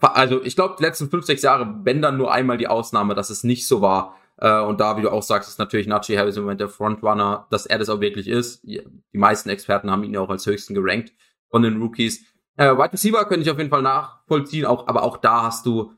also 0.00 0.42
ich 0.42 0.56
glaube, 0.56 0.74
die 0.78 0.82
letzten 0.82 1.08
fünf, 1.08 1.24
sechs 1.24 1.42
Jahre, 1.42 1.80
wenn 1.84 2.02
dann 2.02 2.16
nur 2.16 2.32
einmal 2.32 2.58
die 2.58 2.68
Ausnahme, 2.68 3.14
dass 3.14 3.30
es 3.30 3.44
nicht 3.44 3.66
so 3.66 3.80
war. 3.80 4.16
Äh, 4.38 4.60
und 4.60 4.80
da, 4.80 4.96
wie 4.96 5.02
du 5.02 5.10
auch 5.10 5.22
sagst, 5.22 5.48
ist 5.48 5.58
natürlich 5.58 5.86
Najee 5.86 6.18
Harris 6.18 6.36
im 6.36 6.42
Moment 6.42 6.60
der 6.60 6.68
Frontrunner, 6.68 7.46
dass 7.50 7.66
er 7.66 7.78
das 7.78 7.88
auch 7.88 8.00
wirklich 8.00 8.28
ist. 8.28 8.62
Die 8.64 8.82
meisten 9.12 9.48
Experten 9.48 9.90
haben 9.90 10.04
ihn 10.04 10.14
ja 10.14 10.20
auch 10.20 10.30
als 10.30 10.46
höchsten 10.46 10.74
gerankt 10.74 11.12
von 11.48 11.62
den 11.62 11.80
Rookies. 11.80 12.24
Äh, 12.56 12.72
Wide 12.72 12.92
Receiver 12.92 13.24
könnte 13.24 13.42
ich 13.42 13.50
auf 13.50 13.58
jeden 13.58 13.70
Fall 13.70 13.82
nachvollziehen, 13.82 14.64
auch, 14.66 14.88
aber 14.88 15.02
auch 15.02 15.18
da 15.18 15.42
hast 15.42 15.66
du 15.66 15.92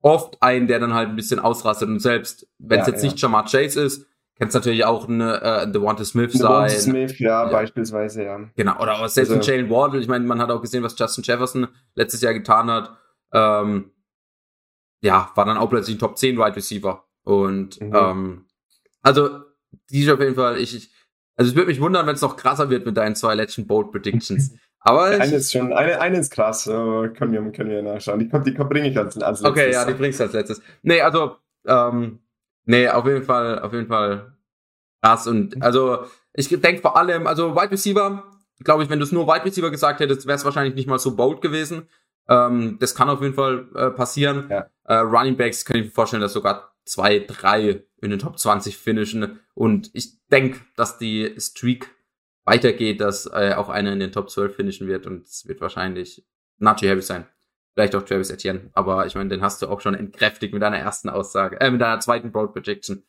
oft 0.00 0.40
einen, 0.42 0.66
der 0.66 0.78
dann 0.78 0.94
halt 0.94 1.08
ein 1.08 1.16
bisschen 1.16 1.40
ausrastet 1.40 1.88
und 1.88 2.00
selbst, 2.00 2.46
wenn 2.58 2.80
es 2.80 2.86
ja, 2.86 2.92
jetzt 2.92 3.02
ja. 3.02 3.10
nicht 3.10 3.20
Jamar 3.20 3.44
Chase 3.44 3.80
ist, 3.80 4.06
kann 4.38 4.48
es 4.48 4.54
natürlich 4.54 4.84
auch 4.84 5.08
eine 5.08 5.42
äh, 5.42 5.70
Devonta 5.70 6.04
Smith 6.04 6.32
sein. 6.32 6.42
Devonta 6.42 6.68
Smith, 6.68 7.18
ja, 7.18 7.44
ja, 7.44 7.50
beispielsweise, 7.50 8.24
ja. 8.24 8.38
Genau, 8.54 8.80
oder 8.80 8.94
auch 8.94 9.08
selbst 9.08 9.30
also, 9.30 9.34
ein 9.34 9.40
Jalen 9.40 9.68
Wardle. 9.68 10.00
Ich 10.00 10.06
meine, 10.06 10.24
man 10.24 10.40
hat 10.40 10.50
auch 10.50 10.62
gesehen, 10.62 10.84
was 10.84 10.96
Justin 10.96 11.24
Jefferson 11.24 11.66
letztes 11.96 12.20
Jahr 12.20 12.34
getan 12.34 12.70
hat. 12.70 12.96
Ähm, 13.32 13.90
ja, 15.00 15.32
war 15.34 15.44
dann 15.44 15.58
auch 15.58 15.68
plötzlich 15.68 15.96
ein 15.96 15.98
Top 15.98 16.16
10 16.16 16.38
Wide 16.38 16.54
Receiver. 16.54 17.04
Und 17.28 17.78
mhm. 17.82 17.94
ähm, 17.94 18.44
also, 19.02 19.28
die 19.90 20.00
ist 20.00 20.08
auf 20.08 20.18
jeden 20.18 20.34
Fall, 20.34 20.56
ich, 20.56 20.74
ich 20.74 20.90
also 21.36 21.50
es 21.50 21.54
würde 21.54 21.68
mich 21.68 21.78
wundern, 21.78 22.06
wenn 22.06 22.14
es 22.14 22.22
noch 22.22 22.38
krasser 22.38 22.70
wird 22.70 22.86
mit 22.86 22.96
deinen 22.96 23.16
zwei 23.16 23.34
letzten 23.34 23.66
Bold 23.66 23.92
Predictions. 23.92 24.54
Aber 24.80 25.04
eine 25.04 25.36
ist 25.36 25.52
schon, 25.52 25.74
eine, 25.74 26.00
eine 26.00 26.18
ist 26.20 26.32
krass, 26.32 26.66
äh, 26.66 26.70
können, 26.70 27.32
wir, 27.32 27.52
können 27.52 27.68
wir 27.68 27.82
nachschauen. 27.82 28.18
Die, 28.20 28.28
die 28.30 28.52
bringe 28.52 28.88
ich 28.88 28.96
als, 28.96 29.18
als 29.18 29.42
letztes. 29.42 29.50
Okay, 29.50 29.72
ja, 29.72 29.84
die 29.84 29.92
bringst 29.92 30.20
du 30.20 30.24
als 30.24 30.32
letztes. 30.32 30.62
Nee, 30.82 31.02
also, 31.02 31.36
ähm, 31.66 32.20
nee, 32.64 32.88
auf 32.88 33.04
jeden 33.04 33.24
Fall, 33.24 33.58
auf 33.58 33.74
jeden 33.74 33.88
Fall 33.88 34.32
krass. 35.02 35.26
Und 35.26 35.54
mhm. 35.54 35.62
also, 35.62 36.06
ich 36.32 36.48
denke 36.48 36.80
vor 36.80 36.96
allem, 36.96 37.26
also 37.26 37.54
Wide 37.54 37.72
Receiver, 37.72 38.24
glaube 38.64 38.84
ich, 38.84 38.88
wenn 38.88 39.00
du 39.00 39.04
es 39.04 39.12
nur 39.12 39.26
Wide 39.26 39.44
Receiver 39.44 39.70
gesagt 39.70 40.00
hättest, 40.00 40.26
wäre 40.26 40.36
es 40.36 40.46
wahrscheinlich 40.46 40.76
nicht 40.76 40.88
mal 40.88 40.98
so 40.98 41.14
bold 41.14 41.42
gewesen. 41.42 41.88
Ähm, 42.26 42.78
das 42.80 42.94
kann 42.94 43.10
auf 43.10 43.20
jeden 43.20 43.34
Fall 43.34 43.66
äh, 43.74 43.90
passieren. 43.90 44.46
Ja. 44.48 44.70
Äh, 44.84 44.94
Running 44.94 45.36
Backs 45.36 45.66
kann 45.66 45.76
ich 45.76 45.84
mir 45.86 45.90
vorstellen, 45.90 46.22
dass 46.22 46.32
sogar 46.32 46.72
zwei, 46.88 47.20
drei 47.20 47.84
in 48.00 48.10
den 48.10 48.18
Top 48.18 48.38
20 48.38 48.76
finishen. 48.76 49.40
Und 49.54 49.90
ich 49.92 50.26
denke, 50.28 50.60
dass 50.76 50.98
die 50.98 51.34
Streak 51.38 51.90
weitergeht, 52.44 53.00
dass 53.00 53.26
äh, 53.26 53.54
auch 53.56 53.68
einer 53.68 53.92
in 53.92 54.00
den 54.00 54.12
Top 54.12 54.30
12 54.30 54.56
finishen 54.56 54.88
wird. 54.88 55.06
Und 55.06 55.26
es 55.26 55.46
wird 55.46 55.60
wahrscheinlich 55.60 56.26
Najee 56.58 56.88
Harris 56.88 57.06
sein. 57.06 57.26
Vielleicht 57.74 57.94
auch 57.94 58.02
Travis 58.02 58.30
Etienne. 58.30 58.70
Aber 58.72 59.06
ich 59.06 59.14
meine, 59.14 59.28
den 59.28 59.42
hast 59.42 59.62
du 59.62 59.68
auch 59.68 59.80
schon 59.80 59.94
entkräftigt 59.94 60.52
mit 60.52 60.62
deiner 60.62 60.78
ersten 60.78 61.08
Aussage, 61.08 61.60
äh, 61.60 61.70
mit 61.70 61.80
deiner 61.80 62.00
zweiten 62.00 62.32
Bold 62.32 62.52
Prediction. 62.52 63.04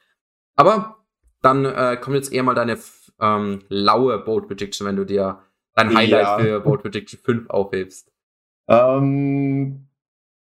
Aber 0.56 1.06
dann 1.42 1.66
äh, 1.66 1.98
kommt 2.00 2.16
jetzt 2.16 2.32
eher 2.32 2.44
mal 2.44 2.54
deine 2.54 2.78
ähm, 3.20 3.64
laue 3.70 4.20
Bold 4.20 4.48
Prediction, 4.48 4.86
wenn 4.86 4.96
du 4.96 5.06
dir 5.06 5.42
dein 5.74 5.96
Highlight 5.96 6.24
ja. 6.24 6.40
für 6.40 6.60
Bold 6.60 6.82
Prediction 6.82 7.20
5 7.20 7.50
aufhebst. 7.50 8.12
Ähm, 8.68 9.89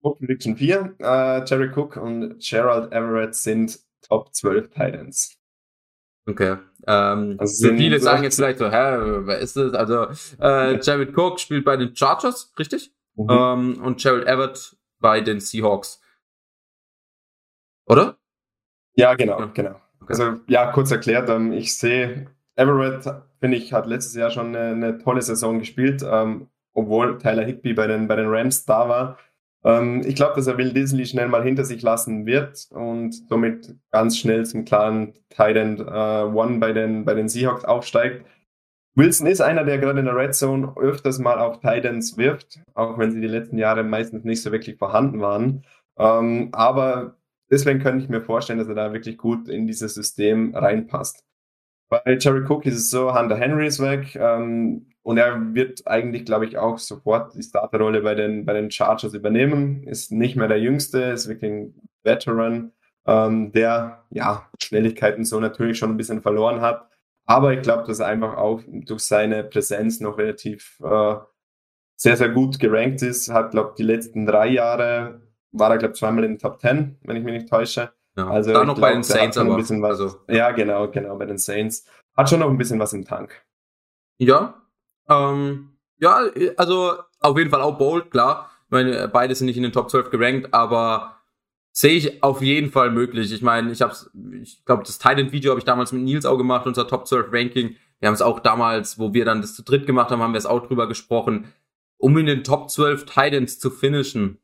Bold 0.01 0.19
Prediction 0.19 0.55
4. 0.55 0.95
Äh, 0.99 1.45
Jerry 1.45 1.71
Cook 1.75 1.97
und 1.97 2.39
Gerald 2.39 2.91
Everett 2.91 3.35
sind 3.35 3.79
Top 4.01 4.33
12 4.33 4.69
Titans. 4.69 5.39
Okay. 6.29 6.57
Ähm, 6.87 7.35
also 7.39 7.67
viele 7.69 7.99
sagen 7.99 8.23
jetzt 8.23 8.35
vielleicht 8.35 8.59
so, 8.59 8.67
hä, 8.71 9.21
wer 9.25 9.39
ist 9.39 9.55
das? 9.55 9.73
Also, 9.73 10.07
äh, 10.39 10.79
Jared 10.79 11.17
Cook 11.17 11.39
spielt 11.39 11.65
bei 11.65 11.75
den 11.75 11.95
Chargers, 11.95 12.53
richtig? 12.57 12.93
Mhm. 13.15 13.27
Ähm, 13.29 13.81
und 13.83 14.01
Gerald 14.01 14.27
Everett 14.27 14.77
bei 14.99 15.21
den 15.21 15.39
Seahawks. 15.39 16.01
Oder? 17.85 18.17
Ja, 18.95 19.15
genau, 19.15 19.39
ja. 19.39 19.45
genau. 19.53 19.81
Okay. 20.01 20.13
Also, 20.13 20.39
ja, 20.47 20.71
kurz 20.71 20.91
erklärt, 20.91 21.29
ähm, 21.29 21.51
ich 21.51 21.77
sehe, 21.77 22.27
Everett, 22.55 23.05
finde 23.39 23.57
ich, 23.57 23.73
hat 23.73 23.87
letztes 23.87 24.15
Jahr 24.15 24.29
schon 24.29 24.55
eine, 24.55 24.71
eine 24.71 24.97
tolle 24.99 25.21
Saison 25.21 25.59
gespielt, 25.59 26.03
ähm, 26.05 26.47
obwohl 26.73 27.17
Tyler 27.17 27.45
Higby 27.45 27.73
bei 27.73 27.87
den, 27.87 28.07
bei 28.07 28.15
den 28.15 28.27
Rams 28.27 28.65
da 28.65 28.87
war. 28.87 29.17
Ähm, 29.63 30.01
ich 30.05 30.15
glaube, 30.15 30.35
dass 30.35 30.47
er 30.47 30.57
Will 30.57 30.73
Disley 30.73 31.05
schnell 31.05 31.27
mal 31.27 31.43
hinter 31.43 31.65
sich 31.65 31.81
lassen 31.81 32.25
wird 32.25 32.67
und 32.71 33.13
somit 33.27 33.75
ganz 33.91 34.17
schnell 34.17 34.45
zum 34.45 34.65
klaren 34.65 35.13
Tight 35.29 35.57
End 35.57 35.79
äh, 35.79 35.83
One 35.83 36.59
bei 36.59 36.71
den, 36.71 37.05
bei 37.05 37.13
den 37.13 37.29
Seahawks 37.29 37.65
aufsteigt. 37.65 38.25
Wilson 38.95 39.27
ist 39.27 39.41
einer, 39.41 39.63
der 39.63 39.77
gerade 39.77 39.99
in 39.99 40.05
der 40.05 40.15
Red 40.15 40.35
Zone 40.35 40.73
öfters 40.77 41.19
mal 41.19 41.39
auf 41.39 41.59
Titans 41.61 42.17
wirft, 42.17 42.59
auch 42.73 42.97
wenn 42.97 43.11
sie 43.11 43.21
die 43.21 43.27
letzten 43.27 43.57
Jahre 43.57 43.83
meistens 43.83 44.25
nicht 44.25 44.41
so 44.41 44.51
wirklich 44.51 44.77
vorhanden 44.77 45.21
waren. 45.21 45.63
Ähm, 45.97 46.49
aber 46.51 47.15
deswegen 47.49 47.79
könnte 47.79 48.03
ich 48.03 48.09
mir 48.09 48.21
vorstellen, 48.21 48.59
dass 48.59 48.67
er 48.67 48.75
da 48.75 48.91
wirklich 48.91 49.17
gut 49.17 49.47
in 49.47 49.67
dieses 49.67 49.93
System 49.93 50.53
reinpasst. 50.55 51.23
Bei 51.89 52.01
Jerry 52.19 52.45
Cook 52.47 52.65
ist 52.65 52.75
es 52.75 52.89
so, 52.89 53.17
Hunter 53.17 53.37
Henry 53.37 53.67
ist 53.67 53.79
weg. 53.79 54.15
Ähm, 54.15 54.88
und 55.03 55.17
er 55.17 55.53
wird 55.53 55.87
eigentlich, 55.87 56.25
glaube 56.25 56.45
ich, 56.45 56.57
auch 56.57 56.77
sofort 56.77 57.33
die 57.35 57.43
Starterrolle 57.43 58.01
bei 58.01 58.15
den, 58.15 58.45
bei 58.45 58.53
den 58.53 58.69
Chargers 58.69 59.13
übernehmen. 59.13 59.83
Ist 59.83 60.11
nicht 60.11 60.35
mehr 60.35 60.47
der 60.47 60.59
Jüngste, 60.59 61.01
ist 61.03 61.27
wirklich 61.27 61.51
ein 61.51 61.89
Veteran, 62.03 62.71
ähm, 63.07 63.51
der 63.51 64.03
ja 64.09 64.49
Schnelligkeiten 64.61 65.25
so 65.25 65.39
natürlich 65.39 65.77
schon 65.77 65.91
ein 65.91 65.97
bisschen 65.97 66.21
verloren 66.21 66.61
hat. 66.61 66.89
Aber 67.25 67.53
ich 67.53 67.61
glaube, 67.61 67.83
dass 67.87 67.99
er 67.99 68.07
einfach 68.07 68.37
auch 68.37 68.61
durch 68.67 69.01
seine 69.01 69.43
Präsenz 69.43 69.99
noch 69.99 70.17
relativ 70.17 70.79
äh, 70.83 71.15
sehr, 71.95 72.17
sehr 72.17 72.29
gut 72.29 72.59
gerankt 72.59 73.01
ist. 73.01 73.29
Hat, 73.29 73.51
glaube 73.51 73.69
ich, 73.69 73.75
die 73.75 73.83
letzten 73.83 74.25
drei 74.25 74.47
Jahre 74.47 75.21
war 75.51 75.71
er, 75.71 75.77
glaube 75.77 75.93
ich, 75.93 75.99
zweimal 75.99 76.23
in 76.23 76.33
den 76.33 76.39
Top 76.39 76.59
10, 76.59 76.97
wenn 77.03 77.15
ich 77.15 77.23
mich 77.23 77.33
nicht 77.33 77.49
täusche. 77.49 77.91
Ja, 78.17 78.29
also 78.29 78.51
da 78.51 78.65
noch 78.65 78.75
glaub, 78.75 78.89
bei 78.89 78.93
den 78.93 79.03
Saints 79.03 79.37
aber. 79.37 79.57
Was, 79.57 79.71
also. 79.71 80.19
Ja, 80.27 80.51
genau, 80.51 80.89
genau, 80.89 81.15
bei 81.17 81.25
den 81.25 81.37
Saints. 81.37 81.85
Hat 82.15 82.29
schon 82.29 82.39
noch 82.39 82.49
ein 82.49 82.57
bisschen 82.57 82.79
was 82.79 82.93
im 82.93 83.05
Tank. 83.05 83.45
Ja, 84.17 84.58
ähm, 85.09 85.69
ja, 85.99 86.23
also 86.57 86.93
auf 87.19 87.37
jeden 87.37 87.49
Fall 87.49 87.61
auch 87.61 87.77
bold, 87.77 88.11
klar. 88.11 88.51
Ich 88.65 88.71
meine, 88.71 89.07
beide 89.07 89.35
sind 89.35 89.47
nicht 89.47 89.57
in 89.57 89.63
den 89.63 89.71
Top 89.71 89.89
12 89.89 90.09
gerankt, 90.09 90.53
aber 90.53 91.19
sehe 91.71 91.95
ich 91.95 92.23
auf 92.23 92.41
jeden 92.41 92.71
Fall 92.71 92.91
möglich. 92.91 93.31
Ich 93.31 93.41
meine, 93.41 93.71
ich 93.71 93.81
habe 93.81 93.93
ich 94.41 94.63
glaube, 94.65 94.83
das 94.83 94.99
Titan-Video 94.99 95.51
habe 95.51 95.59
ich 95.59 95.65
damals 95.65 95.91
mit 95.91 96.03
Nils 96.03 96.25
auch 96.25 96.37
gemacht, 96.37 96.67
unser 96.67 96.87
Top 96.87 97.07
12 97.07 97.27
Ranking. 97.31 97.75
Wir 97.99 98.07
haben 98.07 98.13
es 98.13 98.21
auch 98.21 98.39
damals, 98.39 98.99
wo 98.99 99.13
wir 99.13 99.25
dann 99.25 99.41
das 99.41 99.55
zu 99.55 99.63
dritt 99.63 99.85
gemacht 99.85 100.11
haben, 100.11 100.21
haben 100.21 100.33
wir 100.33 100.37
es 100.37 100.45
auch 100.45 100.65
drüber 100.65 100.87
gesprochen. 100.87 101.53
Um 101.97 102.17
in 102.17 102.27
den 102.27 102.43
Top 102.43 102.69
12 102.69 103.05
Titans 103.05 103.59
zu 103.59 103.69
finishen, 103.69 104.39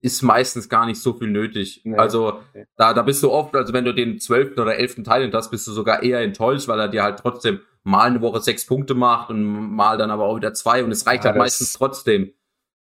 ist 0.00 0.22
meistens 0.22 0.68
gar 0.68 0.86
nicht 0.86 1.00
so 1.00 1.12
viel 1.12 1.28
nötig. 1.28 1.82
Nee. 1.84 1.96
Also 1.96 2.40
da, 2.76 2.94
da 2.94 3.02
bist 3.02 3.22
du 3.22 3.30
oft, 3.30 3.54
also 3.56 3.72
wenn 3.72 3.84
du 3.84 3.92
den 3.92 4.20
12. 4.20 4.56
oder 4.58 4.76
11. 4.76 4.96
Titan 4.96 5.32
hast, 5.32 5.50
bist 5.50 5.66
du 5.66 5.72
sogar 5.72 6.02
eher 6.02 6.20
enttäuscht, 6.20 6.68
weil 6.68 6.78
er 6.78 6.88
dir 6.88 7.02
halt 7.02 7.18
trotzdem 7.18 7.60
mal 7.82 8.08
eine 8.08 8.20
Woche 8.20 8.40
sechs 8.40 8.66
Punkte 8.66 8.94
macht 8.94 9.30
und 9.30 9.42
mal 9.42 9.98
dann 9.98 10.10
aber 10.10 10.24
auch 10.24 10.36
wieder 10.36 10.52
zwei 10.54 10.84
und 10.84 10.90
es 10.90 11.06
reicht 11.06 11.24
ja, 11.24 11.30
halt 11.30 11.38
meistens 11.38 11.72
trotzdem. 11.72 12.32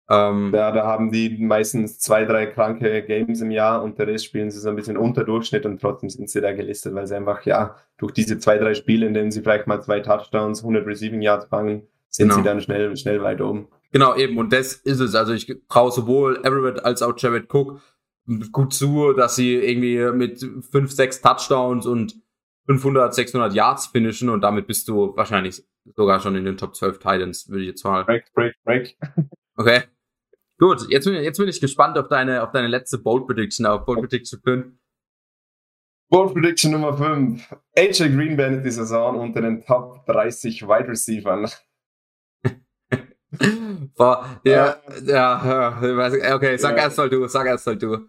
Ähm, 0.09 0.53
ja, 0.55 0.73
da 0.73 0.85
haben 0.85 1.11
die 1.11 1.39
meistens 1.39 1.99
zwei, 1.99 2.25
drei 2.25 2.47
kranke 2.47 3.03
Games 3.03 3.41
im 3.41 3.51
Jahr 3.51 3.83
und 3.83 3.99
der 3.99 4.09
Rest 4.09 4.27
spielen 4.27 4.51
sie 4.51 4.59
so 4.59 4.69
ein 4.69 4.77
bisschen 4.77 4.97
unter 4.97 5.25
Durchschnitt 5.25 5.65
und 5.65 5.81
trotzdem 5.81 6.11
sind 6.11 6.29
sie 6.29 6.41
da 6.41 6.53
gelistet, 6.53 6.95
weil 6.95 7.07
sie 7.07 7.17
einfach, 7.17 7.45
ja, 7.45 7.77
durch 7.99 8.13
diese 8.13 8.39
zwei, 8.39 8.59
drei 8.59 8.75
Spiele, 8.75 9.07
in 9.07 9.15
denen 9.15 9.31
sie 9.31 9.41
vielleicht 9.41 9.67
mal 9.67 9.81
zwei 9.81 10.01
Touchdowns, 10.01 10.61
100 10.61 10.87
Receiving 10.87 11.23
Yards 11.23 11.47
fangen, 11.47 11.87
sind 12.11 12.29
genau. 12.29 12.41
sie 12.41 12.43
dann 12.43 12.61
schnell, 12.61 12.97
schnell 12.97 13.23
weit 13.23 13.41
oben. 13.41 13.69
Genau, 13.93 14.17
eben. 14.17 14.39
Und 14.39 14.53
das 14.53 14.75
ist 14.75 15.01
es. 15.01 15.15
Also 15.15 15.33
ich 15.33 15.55
traue 15.69 15.93
sowohl 15.93 16.41
Everett 16.45 16.85
als 16.85 17.03
auch 17.03 17.15
Jared 17.17 17.53
Cook 17.53 17.81
gut 18.51 18.73
zu, 18.73 19.13
dass 19.13 19.37
sie 19.37 19.55
irgendwie 19.55 19.99
mit 20.13 20.45
fünf, 20.71 20.93
sechs 20.93 21.21
Touchdowns 21.21 21.87
und 21.87 22.15
500, 22.67 23.15
600 23.15 23.55
Yards 23.55 23.87
finishen 23.89 24.29
und 24.29 24.41
damit 24.41 24.67
bist 24.67 24.89
du 24.89 25.17
wahrscheinlich 25.17 25.65
sogar 25.97 26.21
schon 26.21 26.37
in 26.37 26.45
den 26.45 26.57
Top 26.57 26.77
12 26.77 26.99
Titans, 26.99 27.49
würde 27.49 27.63
ich 27.63 27.69
jetzt 27.69 27.85
mal. 27.85 28.05
Break, 28.05 28.33
break, 28.35 28.55
break. 28.65 28.97
Okay. 29.55 29.83
Gut, 30.59 30.89
jetzt 30.89 31.05
bin, 31.05 31.15
jetzt 31.23 31.37
bin 31.37 31.47
ich 31.47 31.61
gespannt 31.61 31.99
auf 31.99 32.09
deine, 32.09 32.43
auf 32.43 32.53
deine 32.53 32.69
letzte 32.69 32.97
Bold 32.97 33.27
Prediction, 33.27 33.67
auf 33.67 33.85
Bold 33.85 34.01
Prediction 34.01 34.41
5. 34.43 34.67
Bold 36.09 36.33
Prediction 36.33 36.73
Nummer 36.73 36.97
5. 36.97 37.55
AJ 37.77 38.15
Green 38.15 38.37
beendet 38.37 38.65
die 38.65 38.71
Saison 38.71 39.19
unter 39.19 39.43
den 39.43 39.63
Top 39.63 40.07
30 40.07 40.63
Wide 40.63 40.89
Receivers. 40.89 41.63
Boah, 43.97 44.41
ja, 44.45 44.77
ja, 45.05 45.81
ja, 45.83 46.35
okay, 46.35 46.57
sag 46.59 46.77
ja. 46.77 46.85
erst 46.85 46.99
mal 46.99 47.09
du, 47.09 47.27
sag 47.29 47.47
erst 47.47 47.67
mal 47.67 47.77
du. 47.77 48.09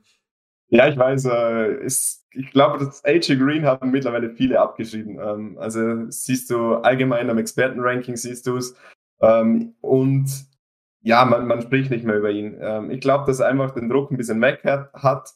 Ja, 0.69 0.87
ich 0.87 0.97
weiß, 0.97 1.25
äh, 1.25 1.83
ist, 1.85 2.25
ich 2.31 2.51
glaube, 2.51 2.83
das 2.83 3.05
AJ 3.05 3.37
Green 3.37 3.65
haben 3.65 3.91
mittlerweile 3.91 4.31
viele 4.31 4.59
abgeschrieben. 4.59 5.19
Ähm, 5.19 5.57
also 5.59 6.09
siehst 6.09 6.49
du 6.49 6.75
allgemein 6.75 7.29
am 7.29 7.37
Expertenranking 7.37 8.15
siehst 8.15 8.47
du 8.47 8.57
es. 8.57 8.75
Ähm, 9.21 9.75
und 9.81 10.29
ja, 11.01 11.25
man, 11.25 11.47
man 11.47 11.61
spricht 11.61 11.91
nicht 11.91 12.05
mehr 12.05 12.17
über 12.17 12.31
ihn. 12.31 12.57
Ähm, 12.59 12.89
ich 12.91 13.01
glaube, 13.01 13.25
dass 13.27 13.39
er 13.39 13.47
einfach 13.47 13.71
den 13.71 13.87
Druck 13.87 14.09
ein 14.09 14.17
bisschen 14.17 14.41
weg 14.41 14.63
hat. 14.63 15.33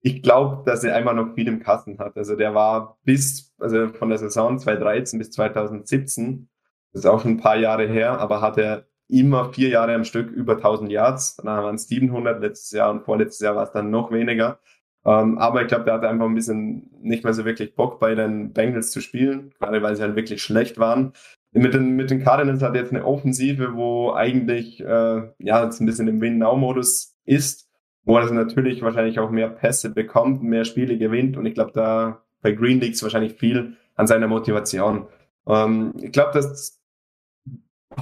ich 0.00 0.22
glaube, 0.22 0.64
dass 0.64 0.82
er 0.82 0.96
einmal 0.96 1.14
noch 1.14 1.34
viel 1.34 1.46
im 1.46 1.60
Kasten 1.60 1.98
hat. 1.98 2.16
Also 2.16 2.34
der 2.34 2.54
war 2.54 2.98
bis, 3.04 3.54
also 3.58 3.88
von 3.88 4.08
der 4.08 4.18
Saison 4.18 4.58
2013 4.58 5.18
bis 5.18 5.30
2017, 5.30 6.48
das 6.92 7.04
ist 7.04 7.06
auch 7.06 7.22
schon 7.22 7.32
ein 7.32 7.40
paar 7.40 7.56
Jahre 7.56 7.86
her, 7.86 8.18
aber 8.18 8.40
hat 8.40 8.58
er 8.58 8.86
immer 9.12 9.52
vier 9.52 9.68
Jahre 9.68 9.94
am 9.94 10.04
Stück 10.04 10.30
über 10.30 10.54
1000 10.54 10.90
Yards. 10.90 11.36
Dann 11.36 11.46
waren 11.46 11.74
es 11.74 11.86
700 11.88 12.40
letztes 12.40 12.72
Jahr 12.72 12.90
und 12.90 13.04
vorletztes 13.04 13.40
Jahr 13.40 13.54
war 13.54 13.64
es 13.64 13.72
dann 13.72 13.90
noch 13.90 14.10
weniger. 14.10 14.58
Ähm, 15.04 15.38
aber 15.38 15.62
ich 15.62 15.68
glaube, 15.68 15.84
der 15.84 15.94
hatte 15.94 16.08
einfach 16.08 16.26
ein 16.26 16.34
bisschen 16.34 16.90
nicht 17.02 17.24
mehr 17.24 17.34
so 17.34 17.44
wirklich 17.44 17.74
Bock 17.74 18.00
bei 18.00 18.14
den 18.14 18.52
Bengals 18.52 18.90
zu 18.90 19.00
spielen, 19.00 19.52
gerade 19.58 19.82
weil 19.82 19.96
sie 19.96 20.02
halt 20.02 20.16
wirklich 20.16 20.42
schlecht 20.42 20.78
waren. 20.78 21.12
Mit 21.52 21.74
den, 21.74 21.90
mit 21.90 22.10
den 22.10 22.22
Cardinals 22.22 22.62
hat 22.62 22.74
er 22.74 22.82
jetzt 22.82 22.92
eine 22.92 23.04
Offensive, 23.04 23.74
wo 23.74 24.12
eigentlich 24.12 24.80
äh, 24.80 25.22
ja 25.38 25.64
jetzt 25.64 25.80
ein 25.80 25.86
bisschen 25.86 26.08
im 26.08 26.20
Win-Now-Modus 26.20 27.16
ist, 27.24 27.68
wo 28.04 28.16
er 28.16 28.32
natürlich 28.32 28.80
wahrscheinlich 28.82 29.18
auch 29.18 29.30
mehr 29.30 29.48
Pässe 29.48 29.90
bekommt, 29.90 30.42
mehr 30.42 30.64
Spiele 30.64 30.96
gewinnt 30.96 31.36
und 31.36 31.44
ich 31.46 31.54
glaube, 31.54 31.72
da 31.74 32.22
bei 32.40 32.52
Green 32.52 32.80
liegt 32.80 32.94
es 32.94 33.02
wahrscheinlich 33.02 33.34
viel 33.34 33.76
an 33.96 34.06
seiner 34.06 34.28
Motivation. 34.28 35.06
Ähm, 35.46 35.92
ich 36.00 36.12
glaube, 36.12 36.30
dass 36.32 36.81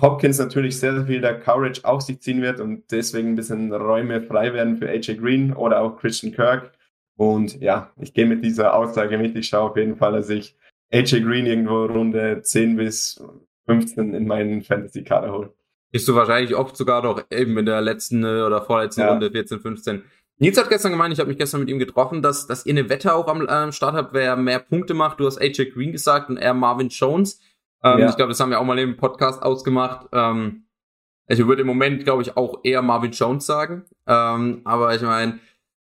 Hopkins 0.01 0.39
natürlich 0.39 0.79
sehr, 0.79 0.95
sehr 0.95 1.07
viel 1.07 1.21
der 1.21 1.39
Courage 1.41 1.85
auf 1.85 2.03
sich 2.03 2.21
ziehen 2.21 2.43
wird 2.43 2.61
und 2.61 2.91
deswegen 2.91 3.31
ein 3.31 3.35
bisschen 3.37 3.73
Räume 3.73 4.23
frei 4.23 4.53
werden 4.53 4.77
für 4.77 4.89
AJ 4.89 5.17
Green 5.17 5.53
oder 5.53 5.81
auch 5.81 5.97
Christian 5.99 6.33
Kirk. 6.33 6.73
Und 7.17 7.61
ja, 7.61 7.91
ich 8.01 8.15
gehe 8.15 8.27
mit 8.27 8.45
dieser 8.45 8.75
Aussage 8.75 9.19
mit. 9.19 9.37
Ich 9.37 9.49
schaue 9.49 9.71
auf 9.71 9.77
jeden 9.77 9.97
Fall, 9.97 10.13
dass 10.13 10.31
ich 10.31 10.57
AJ 10.93 11.21
Green 11.21 11.47
irgendwo 11.47 11.85
Runde 11.85 12.41
10 12.43 12.77
bis 12.77 13.23
15 13.67 14.15
in 14.15 14.27
meinen 14.27 14.63
Fantasy-Kader 14.63 15.33
hole. 15.33 15.53
Bist 15.93 16.07
du 16.09 16.15
wahrscheinlich 16.15 16.55
oft 16.55 16.77
sogar 16.77 17.03
noch 17.03 17.23
eben 17.31 17.59
in 17.59 17.67
der 17.67 17.81
letzten 17.81 18.25
äh, 18.25 18.43
oder 18.43 18.63
vorletzten 18.63 19.03
ja. 19.03 19.11
Runde 19.11 19.31
14, 19.31 19.61
15. 19.61 20.03
Nils 20.39 20.57
hat 20.57 20.71
gestern 20.71 20.93
gemeint, 20.93 21.13
ich 21.13 21.21
habe 21.21 21.29
mich 21.29 21.37
gestern 21.37 21.61
mit 21.61 21.69
ihm 21.69 21.79
getroffen, 21.79 22.23
dass, 22.23 22.47
dass 22.47 22.65
ihr 22.65 22.73
eine 22.73 22.89
Wette 22.89 23.15
auch 23.15 23.27
am 23.29 23.47
äh, 23.47 23.73
Start 23.73 23.95
habt, 23.95 24.15
wer 24.15 24.37
mehr 24.37 24.61
Punkte 24.61 24.95
macht. 24.95 25.21
Du 25.21 25.27
hast 25.27 25.39
AJ 25.39 25.73
Green 25.73 25.93
gesagt 25.93 26.31
und 26.31 26.39
er 26.39 26.55
Marvin 26.55 26.89
Jones. 26.89 27.41
Ähm, 27.83 27.99
ja. 27.99 28.09
Ich 28.09 28.17
glaube, 28.17 28.31
das 28.31 28.41
haben 28.41 28.51
wir 28.51 28.61
auch 28.61 28.65
mal 28.65 28.79
im 28.79 28.97
Podcast 28.97 29.43
ausgemacht. 29.43 30.07
Ähm, 30.13 30.65
ich 31.27 31.47
würde 31.47 31.63
im 31.63 31.67
Moment, 31.69 32.05
glaube 32.05 32.23
ich, 32.23 32.37
auch 32.37 32.61
eher 32.65 32.83
Marvin 32.83 33.13
Jones 33.13 33.47
sagen. 33.47 33.85
Ähm, 34.07 34.63
aber 34.65 34.95
ich 34.95 35.03
meine, 35.03 35.39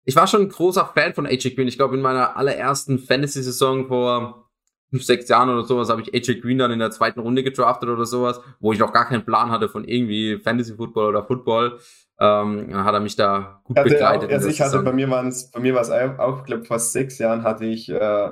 ich 0.05 0.17
war 0.17 0.27
schon 0.27 0.43
ein 0.43 0.49
großer 0.49 0.91
Fan 0.95 1.15
von 1.15 1.27
AJ 1.27 1.55
Green. 1.55 1.69
Ich 1.69 1.77
glaube, 1.77 1.97
in 1.97 2.03
meiner 2.03 2.37
allerersten 2.37 2.99
Fantasy-Saison 2.99 3.87
vor 3.87 4.51
fünf, 4.91 5.05
sechs 5.05 5.29
Jahren 5.29 5.49
oder 5.49 5.65
sowas 5.65 5.89
habe 5.89 6.03
ich 6.03 6.13
AJ 6.13 6.41
Green 6.41 6.59
dann 6.59 6.73
in 6.73 6.81
der 6.81 6.91
zweiten 6.91 7.21
Runde 7.21 7.45
gedraftet 7.45 7.89
oder 7.89 8.07
sowas, 8.07 8.41
wo 8.59 8.73
ich 8.73 8.79
noch 8.79 8.93
gar 8.93 9.07
keinen 9.07 9.25
Plan 9.25 9.51
hatte 9.51 9.69
von 9.69 9.85
irgendwie 9.85 10.39
Fantasy 10.39 10.75
Football 10.75 11.11
oder 11.11 11.25
Football. 11.25 11.79
Ähm, 12.19 12.71
dann 12.71 12.85
hat 12.85 12.95
er 12.95 13.01
mich 13.01 13.17
da 13.17 13.63
gut 13.65 13.79
hatte 13.79 13.89
begleitet. 13.89 14.31
Auch, 14.31 14.35
also 14.35 14.49
ich 14.49 14.61
hatte, 14.61 14.83
bei 14.83 14.93
mir 14.93 15.09
war 15.09 15.25
es, 15.25 15.51
bei 15.51 15.61
mir 15.61 15.75
war 15.75 15.83
es 15.83 15.91
auch, 15.91 16.41
ich 16.41 16.45
glaube, 16.45 16.65
vor 16.65 16.79
sechs 16.79 17.19
Jahren 17.19 17.45
hatte 17.45 17.65
ich 17.65 17.89
äh, 17.89 18.31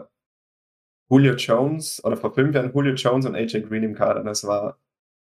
Julio 1.10 1.34
Jones 1.34 2.02
oder 2.04 2.16
vor 2.16 2.34
fünf 2.34 2.54
Jahren 2.54 2.72
Julio 2.74 2.94
Jones 2.94 3.26
und 3.26 3.34
AJ 3.34 3.62
Green 3.62 3.82
im 3.82 3.94
Kader. 3.94 4.22
Das 4.22 4.46
war, 4.46 4.78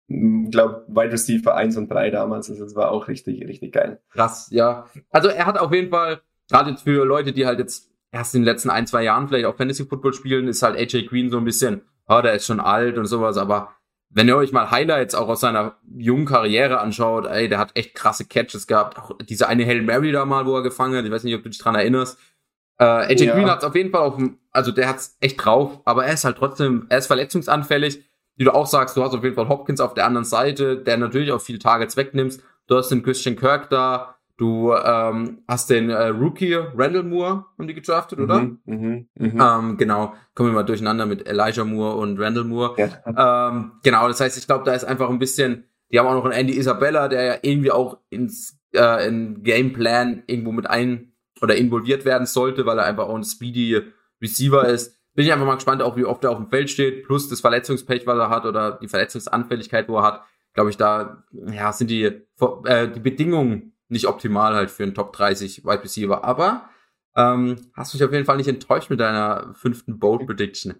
glaube 0.07 0.85
Wide 0.87 1.11
Receiver 1.11 1.55
1 1.55 1.77
und 1.77 1.89
3 1.89 2.11
damals. 2.11 2.49
Also 2.49 2.63
das 2.63 2.75
war 2.75 2.91
auch 2.91 3.07
richtig, 3.07 3.47
richtig 3.47 3.73
geil. 3.73 3.99
Krass, 4.09 4.49
ja. 4.51 4.85
Also 5.09 5.29
er 5.29 5.45
hat 5.45 5.57
auf 5.57 5.73
jeden 5.73 5.89
Fall, 5.89 6.21
gerade 6.49 6.75
für 6.77 7.05
Leute, 7.05 7.33
die 7.33 7.45
halt 7.45 7.59
jetzt 7.59 7.89
erst 8.11 8.35
in 8.35 8.41
den 8.41 8.45
letzten 8.45 8.69
ein, 8.69 8.87
zwei 8.87 9.03
Jahren 9.03 9.27
vielleicht 9.27 9.45
auch 9.45 9.55
Fantasy 9.55 9.85
Football 9.85 10.13
spielen, 10.13 10.47
ist 10.47 10.61
halt 10.61 10.77
AJ 10.77 11.07
Green 11.07 11.29
so 11.29 11.37
ein 11.37 11.45
bisschen, 11.45 11.81
oh, 12.07 12.21
der 12.21 12.33
ist 12.33 12.45
schon 12.45 12.59
alt 12.59 12.97
und 12.97 13.05
sowas, 13.05 13.37
aber 13.37 13.75
wenn 14.13 14.27
ihr 14.27 14.35
euch 14.35 14.51
mal 14.51 14.69
Highlights 14.71 15.15
auch 15.15 15.29
aus 15.29 15.39
seiner 15.39 15.77
jungen 15.97 16.25
Karriere 16.25 16.79
anschaut, 16.79 17.25
ey, 17.27 17.47
der 17.47 17.59
hat 17.59 17.71
echt 17.75 17.95
krasse 17.95 18.25
Catches 18.25 18.67
gehabt. 18.67 18.97
Auch 18.97 19.17
diese 19.21 19.47
eine 19.47 19.65
Hail 19.65 19.81
Mary 19.81 20.11
da 20.11 20.25
mal, 20.25 20.45
wo 20.45 20.55
er 20.55 20.63
gefangen 20.63 20.97
hat. 20.97 21.05
Ich 21.05 21.11
weiß 21.11 21.23
nicht, 21.23 21.35
ob 21.35 21.43
du 21.43 21.49
dich 21.49 21.59
dran 21.59 21.75
erinnerst. 21.75 22.19
Äh, 22.77 22.83
AJ 22.83 23.25
ja. 23.25 23.33
Green 23.35 23.49
hat 23.49 23.59
es 23.59 23.63
auf 23.65 23.75
jeden 23.75 23.91
Fall 23.91 24.01
auf 24.01 24.15
dem, 24.15 24.37
also 24.51 24.71
der 24.71 24.89
hat's 24.89 25.17
echt 25.19 25.43
drauf, 25.43 25.81
aber 25.85 26.05
er 26.05 26.13
ist 26.13 26.25
halt 26.25 26.37
trotzdem, 26.37 26.85
er 26.89 26.97
ist 26.97 27.07
verletzungsanfällig. 27.07 28.03
Wie 28.37 28.43
du 28.43 28.53
auch 28.53 28.65
sagst, 28.65 28.97
du 28.97 29.03
hast 29.03 29.13
auf 29.13 29.23
jeden 29.23 29.35
Fall 29.35 29.49
Hopkins 29.49 29.81
auf 29.81 29.93
der 29.93 30.05
anderen 30.05 30.25
Seite, 30.25 30.77
der 30.77 30.97
natürlich 30.97 31.31
auch 31.31 31.41
viel 31.41 31.59
Targets 31.59 31.97
wegnimmst. 31.97 32.41
Du 32.67 32.75
hast 32.75 32.89
den 32.89 33.03
Christian 33.03 33.35
Kirk 33.35 33.69
da, 33.69 34.15
du 34.37 34.73
ähm, 34.73 35.43
hast 35.47 35.69
den 35.69 35.89
äh, 35.89 36.07
Rookie 36.07 36.55
Randall 36.55 37.03
Moore, 37.03 37.45
haben 37.57 37.67
die 37.67 37.73
gedraftet, 37.75 38.19
oder? 38.19 38.39
Mhm, 38.39 38.57
mh, 38.65 39.27
mh. 39.27 39.59
Ähm, 39.59 39.77
genau, 39.77 40.13
kommen 40.33 40.49
wir 40.49 40.55
mal 40.55 40.63
durcheinander 40.63 41.05
mit 41.05 41.27
Elijah 41.27 41.65
Moore 41.65 41.97
und 41.97 42.19
Randall 42.19 42.45
Moore. 42.45 42.75
Ja. 42.77 43.49
Ähm, 43.49 43.73
genau, 43.83 44.07
das 44.07 44.19
heißt, 44.19 44.37
ich 44.37 44.47
glaube, 44.47 44.63
da 44.63 44.73
ist 44.73 44.85
einfach 44.85 45.09
ein 45.09 45.19
bisschen, 45.19 45.65
die 45.91 45.99
haben 45.99 46.07
auch 46.07 46.15
noch 46.15 46.25
einen 46.25 46.33
Andy 46.33 46.57
Isabella, 46.57 47.07
der 47.09 47.23
ja 47.23 47.35
irgendwie 47.41 47.71
auch 47.71 47.97
ins 48.09 48.57
äh, 48.73 49.07
in 49.07 49.43
Gameplan 49.43 50.23
irgendwo 50.25 50.51
mit 50.51 50.67
ein 50.67 51.10
oder 51.41 51.55
involviert 51.55 52.05
werden 52.05 52.27
sollte, 52.27 52.65
weil 52.65 52.77
er 52.77 52.85
einfach 52.85 53.07
auch 53.07 53.15
ein 53.15 53.23
speedy 53.23 53.81
Receiver 54.21 54.67
ist. 54.67 54.97
Bin 55.13 55.25
ich 55.25 55.33
einfach 55.33 55.45
mal 55.45 55.55
gespannt, 55.55 55.81
auch 55.81 55.97
wie 55.97 56.05
oft 56.05 56.23
er 56.23 56.31
auf 56.31 56.37
dem 56.37 56.49
Feld 56.49 56.69
steht, 56.69 57.03
plus 57.03 57.27
das 57.27 57.41
Verletzungspech, 57.41 58.07
was 58.07 58.17
er 58.17 58.29
hat 58.29 58.45
oder 58.45 58.79
die 58.81 58.87
Verletzungsanfälligkeit, 58.87 59.89
wo 59.89 59.97
er 59.97 60.03
hat. 60.03 60.23
Glaube 60.53 60.69
ich, 60.69 60.77
da 60.77 61.23
ja, 61.51 61.71
sind 61.73 61.89
die, 61.89 62.03
äh, 62.03 62.87
die 62.87 62.99
Bedingungen 62.99 63.73
nicht 63.89 64.07
optimal 64.07 64.53
halt 64.53 64.71
für 64.71 64.83
einen 64.83 64.93
Top 64.93 65.13
30 65.13 65.65
Wide 65.65 65.83
Receiver. 65.83 66.23
Aber 66.23 66.69
ähm, 67.15 67.57
hast 67.73 67.93
mich 67.93 68.03
auf 68.03 68.11
jeden 68.11 68.25
Fall 68.25 68.37
nicht 68.37 68.47
enttäuscht 68.47 68.89
mit 68.89 68.99
deiner 68.99 69.53
fünften 69.53 69.99
Bold 69.99 70.25
Prediction. 70.25 70.75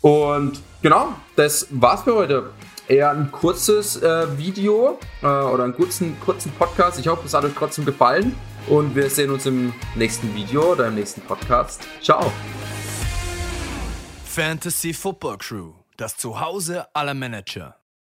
Und 0.00 0.60
genau, 0.80 1.14
das 1.36 1.68
war's 1.70 2.02
für 2.02 2.14
heute. 2.14 2.50
Eher 2.88 3.10
ein 3.10 3.30
kurzes 3.30 4.00
äh, 4.02 4.38
Video 4.38 4.98
äh, 5.22 5.26
oder 5.26 5.64
einen 5.64 5.74
kurzen, 5.74 6.18
kurzen 6.20 6.50
Podcast. 6.52 6.98
Ich 6.98 7.08
hoffe, 7.08 7.26
es 7.26 7.34
hat 7.34 7.44
euch 7.44 7.52
trotzdem 7.54 7.84
gefallen. 7.84 8.34
Und 8.70 8.94
wir 8.94 9.08
sehen 9.08 9.30
uns 9.30 9.46
im 9.46 9.72
nächsten 9.94 10.34
Video 10.34 10.72
oder 10.72 10.88
im 10.88 10.96
nächsten 10.96 11.22
Podcast. 11.22 11.80
Ciao. 12.02 12.30
Fantasy 14.26 14.92
Football 14.92 15.38
Crew, 15.38 15.72
das 15.96 16.18
Zuhause 16.18 16.86
aller 16.94 17.14
Manager. 17.14 17.76